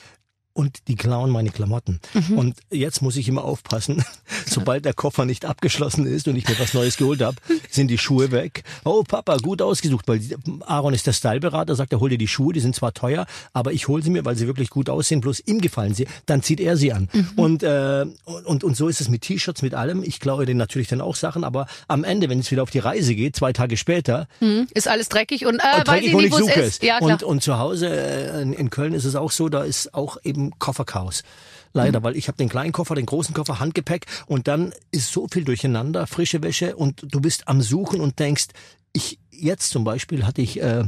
[0.55, 2.01] und die klauen meine Klamotten.
[2.15, 2.39] Mhm.
[2.39, 4.03] Und jetzt muss ich immer aufpassen,
[4.47, 7.37] sobald der Koffer nicht abgeschlossen ist und ich mir was Neues geholt habe,
[7.71, 8.65] sind die Schuhe weg.
[8.85, 10.21] Oh Papa, gut ausgesucht, weil
[10.61, 13.73] Aaron ist der Styleberater, sagt er, hol dir die Schuhe, die sind zwar teuer, aber
[13.73, 16.07] ich hole sie mir, weil sie wirklich gut aussehen, bloß ihm gefallen sie.
[16.27, 17.09] Dann zieht er sie an.
[17.13, 17.29] Mhm.
[17.37, 20.03] Und, äh, und, und so ist es mit T-Shirts, mit allem.
[20.03, 22.79] Ich klaue denen natürlich dann auch Sachen, aber am Ende, wenn es wieder auf die
[22.79, 26.13] Reise geht, zwei Tage später, Hm, ist alles dreckig und äh, und weiß träge ich
[26.13, 26.83] ich, nicht, ich wo es suche ist.
[26.83, 26.87] es.
[26.87, 27.11] Ja, klar.
[27.11, 30.19] und, und zu Hause äh, in, in Köln ist es auch so, da ist auch
[30.25, 31.23] eben Kofferchaos.
[31.73, 32.05] Leider, Mhm.
[32.05, 35.45] weil ich habe den kleinen Koffer, den großen Koffer, Handgepäck und dann ist so viel
[35.45, 38.47] durcheinander, frische Wäsche und du bist am Suchen und denkst,
[38.93, 40.85] ich jetzt zum Beispiel hatte ich äh,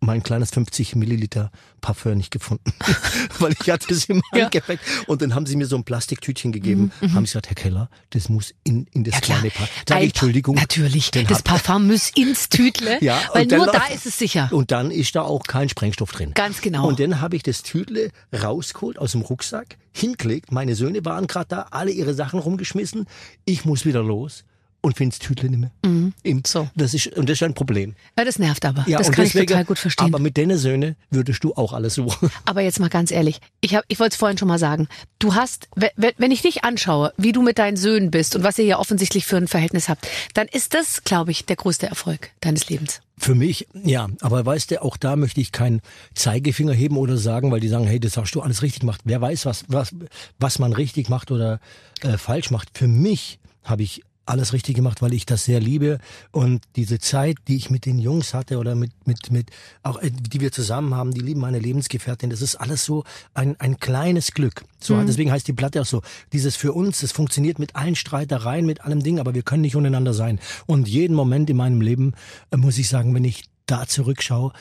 [0.00, 2.72] mein kleines 50 Milliliter Parfum nicht gefunden,
[3.38, 4.38] weil ich hatte es im Ja.
[4.38, 7.54] Mhm, Handgepäck und dann haben sie mir so ein Plastiktütchen gegeben, haben sie gesagt, Herr
[7.54, 9.50] Keller, das muss in, in das ja, kleine.
[9.88, 10.56] Sag ich, Entschuldigung.
[10.56, 11.10] Natürlich.
[11.10, 14.48] Das Parfum muss ins Tütle, Ja, weil nur da ist es sicher.
[14.52, 16.32] Und dann ist da auch kein Sprengstoff drin.
[16.34, 16.86] Ganz genau.
[16.86, 20.52] Und dann habe ich das Tütle rausgeholt aus dem Rucksack, hingelegt.
[20.52, 23.06] Meine Söhne waren gerade da, alle ihre Sachen rumgeschmissen.
[23.44, 24.44] Ich muss wieder los.
[24.80, 25.70] Und findest Tütle nicht mehr.
[25.84, 26.12] Mhm.
[26.46, 26.68] So.
[26.76, 27.94] Das ist, und das ist ein Problem.
[28.16, 28.84] Ja, das nervt aber.
[28.88, 30.06] Ja, das kann deswegen, ich total gut verstehen.
[30.06, 32.30] Aber mit deinen Söhnen würdest du auch alles suchen.
[32.44, 34.86] Aber jetzt mal ganz ehrlich, ich, hab, ich wollte es vorhin schon mal sagen.
[35.18, 38.44] Du hast, we- we- wenn ich dich anschaue, wie du mit deinen Söhnen bist und
[38.44, 41.86] was ihr ja offensichtlich für ein Verhältnis habt, dann ist das, glaube ich, der größte
[41.86, 43.00] Erfolg deines Lebens.
[43.18, 44.06] Für mich, ja.
[44.20, 45.80] Aber weißt du, auch da möchte ich keinen
[46.14, 49.00] Zeigefinger heben oder sagen, weil die sagen, hey, das hast du alles richtig gemacht.
[49.04, 49.90] Wer weiß, was, was,
[50.38, 51.58] was man richtig macht oder
[52.02, 52.78] äh, falsch macht.
[52.78, 55.98] Für mich habe ich alles richtig gemacht, weil ich das sehr liebe
[56.30, 59.50] und diese Zeit, die ich mit den Jungs hatte oder mit mit mit
[59.82, 63.04] auch äh, die wir zusammen haben, die lieben meine Lebensgefährtin, das ist alles so
[63.34, 64.64] ein ein kleines Glück.
[64.80, 66.02] So deswegen heißt die Platte auch so,
[66.32, 69.74] dieses für uns, das funktioniert mit allen Streitereien, mit allem Ding, aber wir können nicht
[69.74, 70.38] untereinander sein.
[70.66, 72.14] Und jeden Moment in meinem Leben
[72.50, 74.52] äh, muss ich sagen, wenn ich da zurückschaue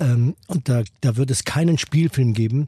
[0.00, 2.66] ähm, und da da wird es keinen Spielfilm geben,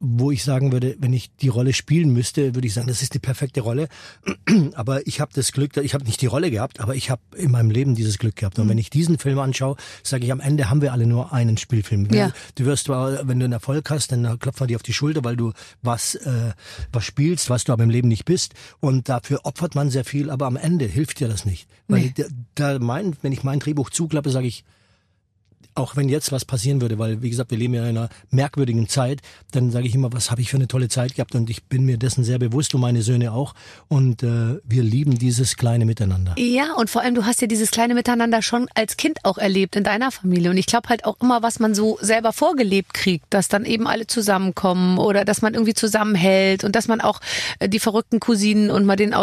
[0.00, 3.14] wo ich sagen würde, wenn ich die Rolle spielen müsste, würde ich sagen, das ist
[3.14, 3.88] die perfekte Rolle.
[4.74, 7.50] Aber ich habe das Glück, ich habe nicht die Rolle gehabt, aber ich habe in
[7.50, 8.58] meinem Leben dieses Glück gehabt.
[8.58, 8.70] Und Mhm.
[8.70, 12.06] wenn ich diesen Film anschaue, sage ich, am Ende haben wir alle nur einen Spielfilm.
[12.12, 12.32] Ja.
[12.54, 15.24] Du wirst zwar, wenn du einen Erfolg hast, dann klopft man dir auf die Schulter,
[15.24, 16.52] weil du was, äh,
[16.92, 18.54] was spielst, was du aber im Leben nicht bist.
[18.80, 21.68] Und dafür opfert man sehr viel, aber am Ende hilft dir das nicht.
[21.88, 22.14] Weil Nee.
[22.16, 22.24] da,
[22.54, 24.64] da mein, wenn ich mein Drehbuch zuklappe, sage ich,
[25.78, 28.88] auch wenn jetzt was passieren würde, weil wie gesagt, wir leben ja in einer merkwürdigen
[28.88, 29.20] Zeit,
[29.52, 31.84] dann sage ich immer, was habe ich für eine tolle Zeit gehabt und ich bin
[31.84, 33.54] mir dessen sehr bewusst und meine Söhne auch
[33.88, 36.34] und äh, wir lieben dieses kleine Miteinander.
[36.38, 39.76] Ja, und vor allem, du hast ja dieses kleine Miteinander schon als Kind auch erlebt
[39.76, 40.50] in deiner Familie.
[40.50, 43.86] Und ich glaube halt auch immer, was man so selber vorgelebt kriegt, dass dann eben
[43.86, 47.20] alle zusammenkommen oder dass man irgendwie zusammenhält und dass man auch
[47.58, 49.14] äh, die verrückten Cousinen und mal den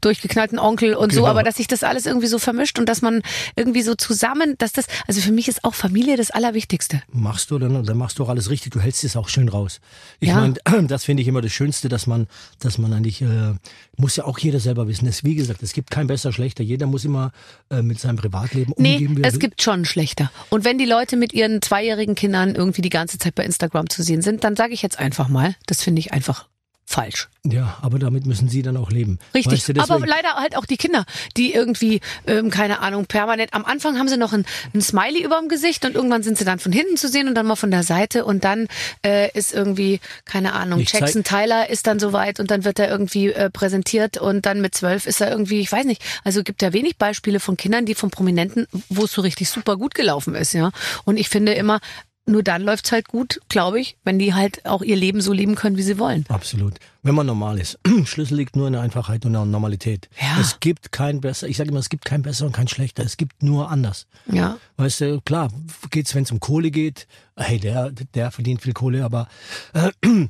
[0.00, 1.30] durchgeknallten Onkel und so, Genau.
[1.30, 3.22] aber dass sich das alles irgendwie so vermischt und dass man
[3.56, 7.02] irgendwie so zusammen, dass das, also für mich ist auch Familie das Allerwichtigste.
[7.12, 9.80] Machst du dann, dann machst du auch alles richtig, du hältst es auch schön raus.
[10.20, 10.36] Ich Ja.
[10.36, 10.54] meine,
[10.86, 12.28] das finde ich immer das Schönste, dass man,
[12.60, 13.54] dass man eigentlich, äh,
[13.96, 15.08] muss ja auch jeder selber wissen.
[15.08, 16.62] Es, wie gesagt, es gibt kein besser, schlechter.
[16.62, 17.32] Jeder muss immer
[17.68, 19.24] äh, mit seinem Privatleben Nee, umgehen.
[19.24, 20.30] er es gibt schon schlechter.
[20.50, 24.04] Und wenn die Leute mit ihren zweijährigen Kindern irgendwie die ganze Zeit bei Instagram zu
[24.04, 26.46] sehen sind, dann sage ich jetzt einfach mal, das finde ich einfach
[26.84, 27.28] falsch.
[27.44, 29.18] Ja, aber damit müssen sie dann auch leben.
[29.34, 31.04] Richtig, Weißt du, aber leider halt auch die Kinder,
[31.36, 35.40] die irgendwie, ähm, keine Ahnung, permanent, am Anfang haben sie noch ein, ein Smiley über
[35.40, 37.72] dem Gesicht und irgendwann sind sie dann von hinten zu sehen und dann mal von
[37.72, 38.68] der Seite und dann
[39.04, 42.88] äh, ist irgendwie, keine Ahnung, Ich Jackson Tyler ist dann soweit und dann wird er
[42.88, 46.62] irgendwie äh, präsentiert und dann mit zwölf ist er irgendwie, ich weiß nicht, also gibt
[46.62, 50.36] ja wenig Beispiele von Kindern, die von Prominenten, wo es so richtig super gut gelaufen
[50.36, 50.70] ist, ja.
[51.04, 51.80] Und ich finde immer,
[52.26, 55.54] nur dann läuft's halt gut, glaube ich, wenn die halt auch ihr Leben so leben
[55.54, 56.24] können, wie sie wollen.
[56.28, 56.74] Absolut.
[57.02, 57.78] Wenn man normal ist.
[58.04, 60.08] Schlüssel liegt nur in der Einfachheit und der Normalität.
[60.20, 60.40] Ja.
[60.40, 63.02] Es gibt kein besser, ich sage immer, es gibt kein besser und kein schlechter.
[63.02, 64.06] Es gibt nur anders.
[64.30, 64.58] Ja.
[64.76, 65.50] Weißt du, klar,
[65.90, 69.26] geht's, wenn es um Kohle geht, hey, der, der verdient viel Kohle, aber
[69.72, 69.90] äh,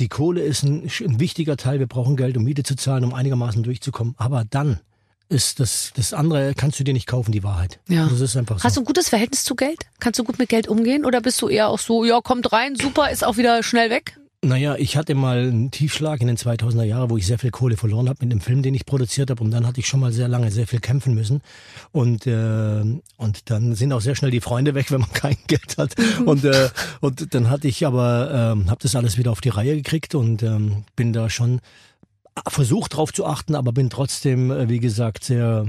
[0.00, 1.78] die Kohle ist ein, ein wichtiger Teil.
[1.78, 4.14] Wir brauchen Geld, um Miete zu zahlen, um einigermaßen durchzukommen.
[4.16, 4.80] Aber dann
[5.28, 7.80] ist das, das andere kannst du dir nicht kaufen, die Wahrheit.
[7.88, 8.06] Ja.
[8.08, 8.64] Das ist einfach so.
[8.64, 9.86] Hast du ein gutes Verhältnis zu Geld?
[10.00, 11.04] Kannst du gut mit Geld umgehen?
[11.04, 14.18] Oder bist du eher auch so, ja, kommt rein, super, ist auch wieder schnell weg?
[14.44, 17.78] Naja, ich hatte mal einen Tiefschlag in den 2000er Jahren, wo ich sehr viel Kohle
[17.78, 19.42] verloren habe mit dem Film, den ich produziert habe.
[19.42, 21.40] Und dann hatte ich schon mal sehr lange sehr viel kämpfen müssen.
[21.92, 22.82] Und, äh,
[23.16, 25.94] und dann sind auch sehr schnell die Freunde weg, wenn man kein Geld hat.
[26.26, 26.68] Und, äh,
[27.00, 30.42] und dann hatte ich aber, ähm, habe das alles wieder auf die Reihe gekriegt und
[30.42, 31.60] ähm, bin da schon
[32.48, 35.66] versucht drauf zu achten, aber bin trotzdem, äh, wie gesagt, sehr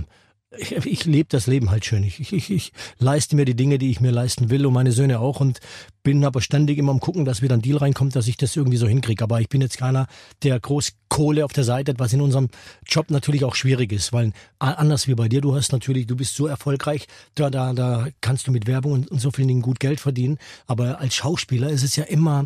[0.58, 2.04] ich, ich lebe das Leben halt schön.
[2.04, 5.20] Ich, ich, ich leiste mir die Dinge, die ich mir leisten will und meine Söhne
[5.20, 5.60] auch und
[6.04, 8.78] bin aber ständig immer am gucken, dass wieder ein Deal reinkommt, dass ich das irgendwie
[8.78, 9.24] so hinkriege.
[9.24, 10.08] Aber ich bin jetzt keiner,
[10.44, 12.50] der groß Kohle auf der Seite hat, was in unserem
[12.88, 16.36] Job natürlich auch schwierig ist, weil anders wie bei dir, du hast natürlich, du bist
[16.36, 19.80] so erfolgreich, da, da, da kannst du mit Werbung und, und so vielen Dingen gut
[19.80, 20.38] Geld verdienen.
[20.68, 22.46] Aber als Schauspieler ist es ja immer,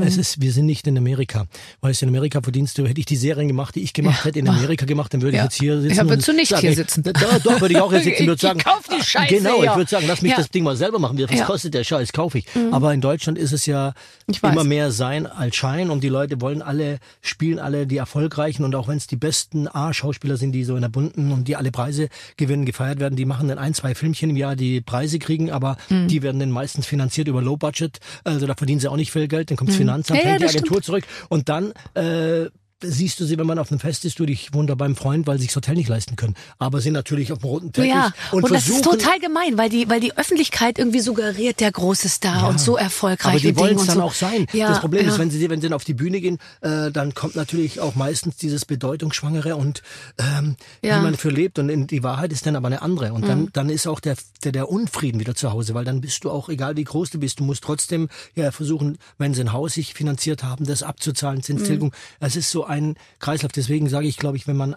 [0.00, 1.46] es ist, wir sind nicht in Amerika.
[1.82, 4.38] Weißt du, in Amerika verdienst du, hätte ich die Serien gemacht, die ich gemacht hätte,
[4.38, 5.42] in Amerika gemacht, dann würde Ja.
[5.42, 5.96] ich jetzt hier sitzen.
[5.96, 7.02] Ja, würdest du nicht sagen, hier sitzen.
[7.02, 7.12] Da,
[7.44, 8.58] doch, würde ich auch würde Ich sagen.
[8.58, 10.38] kauf die Scheiße, Genau, ich würde sagen, lass mich Ja.
[10.38, 11.18] das Ding mal selber machen.
[11.18, 11.44] Was Ja.
[11.44, 11.46] Mhm.
[11.46, 12.12] kostet der Scheiß?
[12.12, 12.46] Kaufe ich.
[12.72, 13.92] Aber in Deutschland ist es ja
[14.26, 18.64] Ich immer mehr sein als Schein und die Leute wollen alle, spielen alle die Erfolgreichen
[18.64, 21.56] und auch wenn es die besten A-Schauspieler sind, die so in der bunten und die
[21.56, 25.18] alle Preise gewinnen, gefeiert werden, die machen dann ein, zwei Filmchen im Jahr, die Preise
[25.18, 26.08] kriegen, aber Mhm.
[26.08, 29.28] die werden dann meistens finanziert über Low Budget, also da verdienen sie auch nicht viel
[29.28, 30.26] Geld, dann kommt das Finanzamt, Mhm.
[30.26, 32.46] Ja, ja, fängt die Agentur zurück und dann äh,
[32.82, 35.38] siehst du sie, wenn man auf einem Fest ist, du dich wunder beim Freund, weil
[35.38, 36.34] sie sich das Hotel nicht leisten können.
[36.58, 39.68] Aber sind natürlich auf dem roten Teppich Ja, und, und, das ist total gemein, weil
[39.70, 42.48] die, weil die Öffentlichkeit irgendwie suggeriert, der große Star Ja.
[42.48, 43.32] und so erfolgreich.
[43.32, 44.02] Aber die wollen es dann so.
[44.02, 44.46] auch sein.
[44.52, 45.12] Ja, das Problem ja.
[45.12, 47.94] ist, wenn sie, wenn sie dann auf die Bühne gehen, äh, dann kommt natürlich auch
[47.94, 49.82] meistens dieses Bedeutungsschwangere und
[50.18, 50.96] ähm, Ja.
[50.96, 51.00] Mhm.
[51.00, 51.58] wie man für lebt.
[51.58, 53.12] Und die Wahrheit ist dann aber eine andere.
[53.12, 56.24] Und dann, dann ist auch der, der, der Unfrieden wieder zu Hause, weil dann bist
[56.24, 59.52] du auch, egal wie groß du bist, du musst trotzdem ja versuchen, wenn sie ein
[59.52, 61.88] Haus sich finanziert haben, das abzuzahlen, Zinstilgung.
[61.88, 62.26] Mhm.
[62.26, 63.52] Es ist so ein Kreislauf.
[63.52, 64.76] Deswegen sage ich, glaube ich, wenn man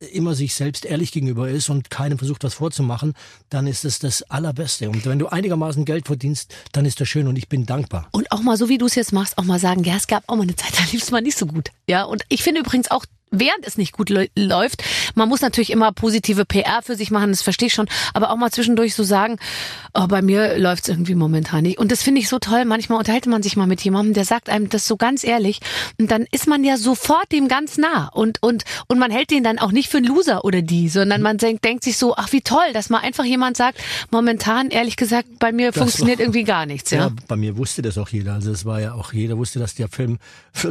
[0.00, 3.14] immer sich selbst ehrlich gegenüber ist und keinem versucht, was vorzumachen,
[3.50, 4.88] dann ist es das Allerbeste.
[4.88, 8.08] Und wenn du einigermaßen Geld verdienst, dann ist das schön und ich bin dankbar.
[8.12, 10.24] Und auch mal so, wie du es jetzt machst, auch mal sagen, ja, es gab
[10.26, 11.68] auch mal eine Zeit, da lief es mal nicht so gut.
[11.86, 14.82] Ja, und ich finde übrigens auch während es nicht gut läuft.
[15.14, 18.36] Man muss natürlich immer positive PR für sich machen, das verstehe ich schon, aber auch
[18.36, 19.38] mal zwischendurch so sagen,
[19.94, 21.78] oh, bei mir läuft es irgendwie momentan nicht.
[21.78, 22.64] Und das finde ich so toll.
[22.64, 25.60] Manchmal unterhält man sich mal mit jemandem, der sagt einem das so ganz ehrlich.
[25.98, 28.08] Und dann ist man ja sofort dem ganz nah.
[28.08, 31.22] Und, und, und man hält den dann auch nicht für einen Loser oder die, sondern
[31.22, 33.78] man denkt, denkt sich so, ach wie toll, dass mal einfach jemand sagt,
[34.10, 36.90] momentan, ehrlich gesagt, bei mir das funktioniert war, irgendwie gar nichts.
[36.90, 36.98] Ja?
[36.98, 38.34] ja, bei mir wusste das auch jeder.
[38.34, 40.18] Also es war ja auch, jeder wusste, dass der Film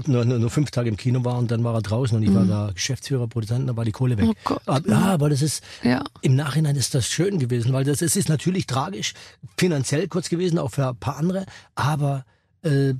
[0.07, 2.35] nur, nur fünf Tage im Kino war und dann war er draußen und ich mhm.
[2.35, 4.27] war da Geschäftsführer, Produzent, da war die Kohle weg.
[4.29, 4.61] Oh Gott.
[4.65, 6.03] Aber, ja, aber das ist, ja.
[6.21, 9.13] im Nachhinein ist das schön gewesen, weil das, es ist natürlich tragisch,
[9.57, 11.45] finanziell kurz gewesen, auch für ein paar andere,
[11.75, 12.25] aber
[12.63, 12.93] äh,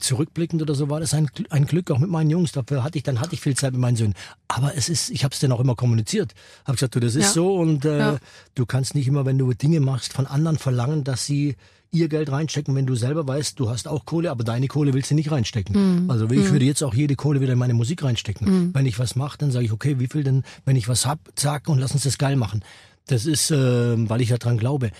[0.00, 2.52] zurückblickend oder so war das ein, ein Glück auch mit meinen Jungs.
[2.52, 4.14] Dafür hatte ich dann hatte ich viel Zeit mit meinen Söhnen.
[4.48, 6.32] Aber es ist, ich habe es dann auch immer kommuniziert.
[6.64, 7.32] Habe gesagt, du, das ist ja.
[7.32, 8.18] so und äh, ja.
[8.54, 11.56] du kannst nicht immer, wenn du Dinge machst, von anderen verlangen, dass sie
[11.90, 15.10] ihr Geld reinstecken, wenn du selber weißt, du hast auch Kohle, aber deine Kohle willst
[15.10, 16.02] du nicht reinstecken.
[16.02, 16.10] Mhm.
[16.10, 16.50] Also ich mhm.
[16.50, 18.46] würde jetzt auch jede Kohle wieder in meine Musik reinstecken.
[18.46, 18.74] Mhm.
[18.74, 21.18] Wenn ich was mache, dann sage ich, okay, wie viel denn, wenn ich was hab,
[21.34, 22.62] zack und lass uns das geil machen.
[23.06, 24.90] Das ist, äh, weil ich daran glaube.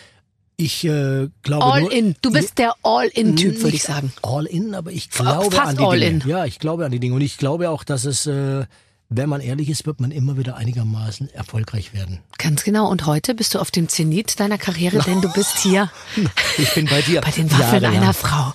[0.61, 2.17] Ich äh, glaube All nur, in.
[2.21, 4.13] Du bist der All-in-Typ, würde ich sagen.
[4.23, 6.25] All in, aber ich glaube Fast an die all Dinge.
[6.25, 6.29] In.
[6.29, 8.65] Ja, ich glaube an die Dinge und ich glaube auch, dass es äh,
[9.11, 12.21] wenn man ehrlich ist, wird man immer wieder einigermaßen erfolgreich werden.
[12.37, 12.91] Ganz genau.
[12.91, 15.91] Und heute bist du auf dem Zenit deiner Karriere, denn du bist hier.
[16.61, 17.21] Ich bin bei dir.
[17.21, 18.53] Bei den Waffeln ja, einer Frau.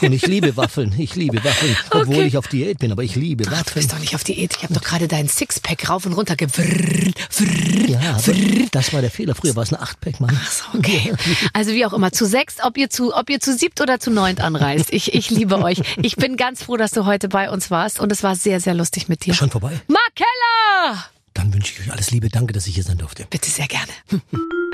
[0.00, 0.94] Und ich liebe Waffeln.
[0.96, 1.76] Ich liebe Waffeln.
[1.90, 2.26] Obwohl okay.
[2.26, 3.62] ich auf Diät bin, aber ich liebe Waffeln.
[3.62, 4.54] Ach, du bist doch nicht auf Diät.
[4.56, 7.18] Ich habe doch gerade deinen Sixpack rauf und runter gewrrrt.
[7.88, 8.16] Ja,
[8.70, 9.34] das war der Fehler.
[9.34, 10.38] Früher war es ein Achtpack, Mann.
[10.40, 11.12] Ach so, okay.
[11.52, 12.12] Also wie auch immer.
[12.12, 14.92] Zu sechs, ob ihr zu, ob ihr zu siebt oder zu neunt anreist.
[14.92, 15.82] Ich, ich liebe euch.
[16.00, 17.98] Ich bin ganz froh, dass du heute bei uns warst.
[17.98, 19.34] Und es war sehr, sehr lustig mit dir.
[19.34, 19.65] Schon vorbei.
[19.86, 21.04] Mark Keller!
[21.34, 22.28] Dann wünsche ich euch alles Liebe.
[22.28, 23.26] Danke, dass ich hier sein durfte.
[23.28, 23.92] Bitte sehr gerne.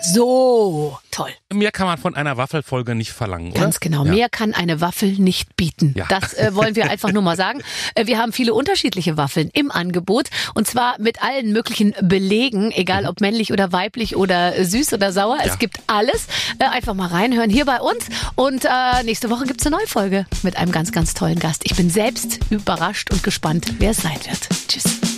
[0.00, 1.30] So, toll.
[1.52, 3.60] Mehr kann man von einer Waffelfolge nicht verlangen, oder?
[3.60, 4.04] Ganz genau.
[4.04, 4.12] Ja.
[4.12, 5.94] Mehr kann eine Waffel nicht bieten.
[5.96, 6.06] Ja.
[6.08, 7.62] Das äh, wollen wir einfach nur mal sagen.
[7.94, 13.06] Äh, wir haben viele unterschiedliche Waffeln im Angebot und zwar mit allen möglichen Belegen, egal
[13.06, 15.38] ob männlich oder weiblich oder süß oder sauer.
[15.38, 15.44] Ja.
[15.52, 16.26] Es gibt alles.
[16.58, 20.26] Äh, einfach mal reinhören hier bei uns und äh, nächste Woche gibt's eine neue Folge
[20.42, 21.62] mit einem ganz, ganz tollen Gast.
[21.64, 24.48] Ich bin selbst überrascht und gespannt, wer es sein wird.
[24.68, 25.17] Tschüss.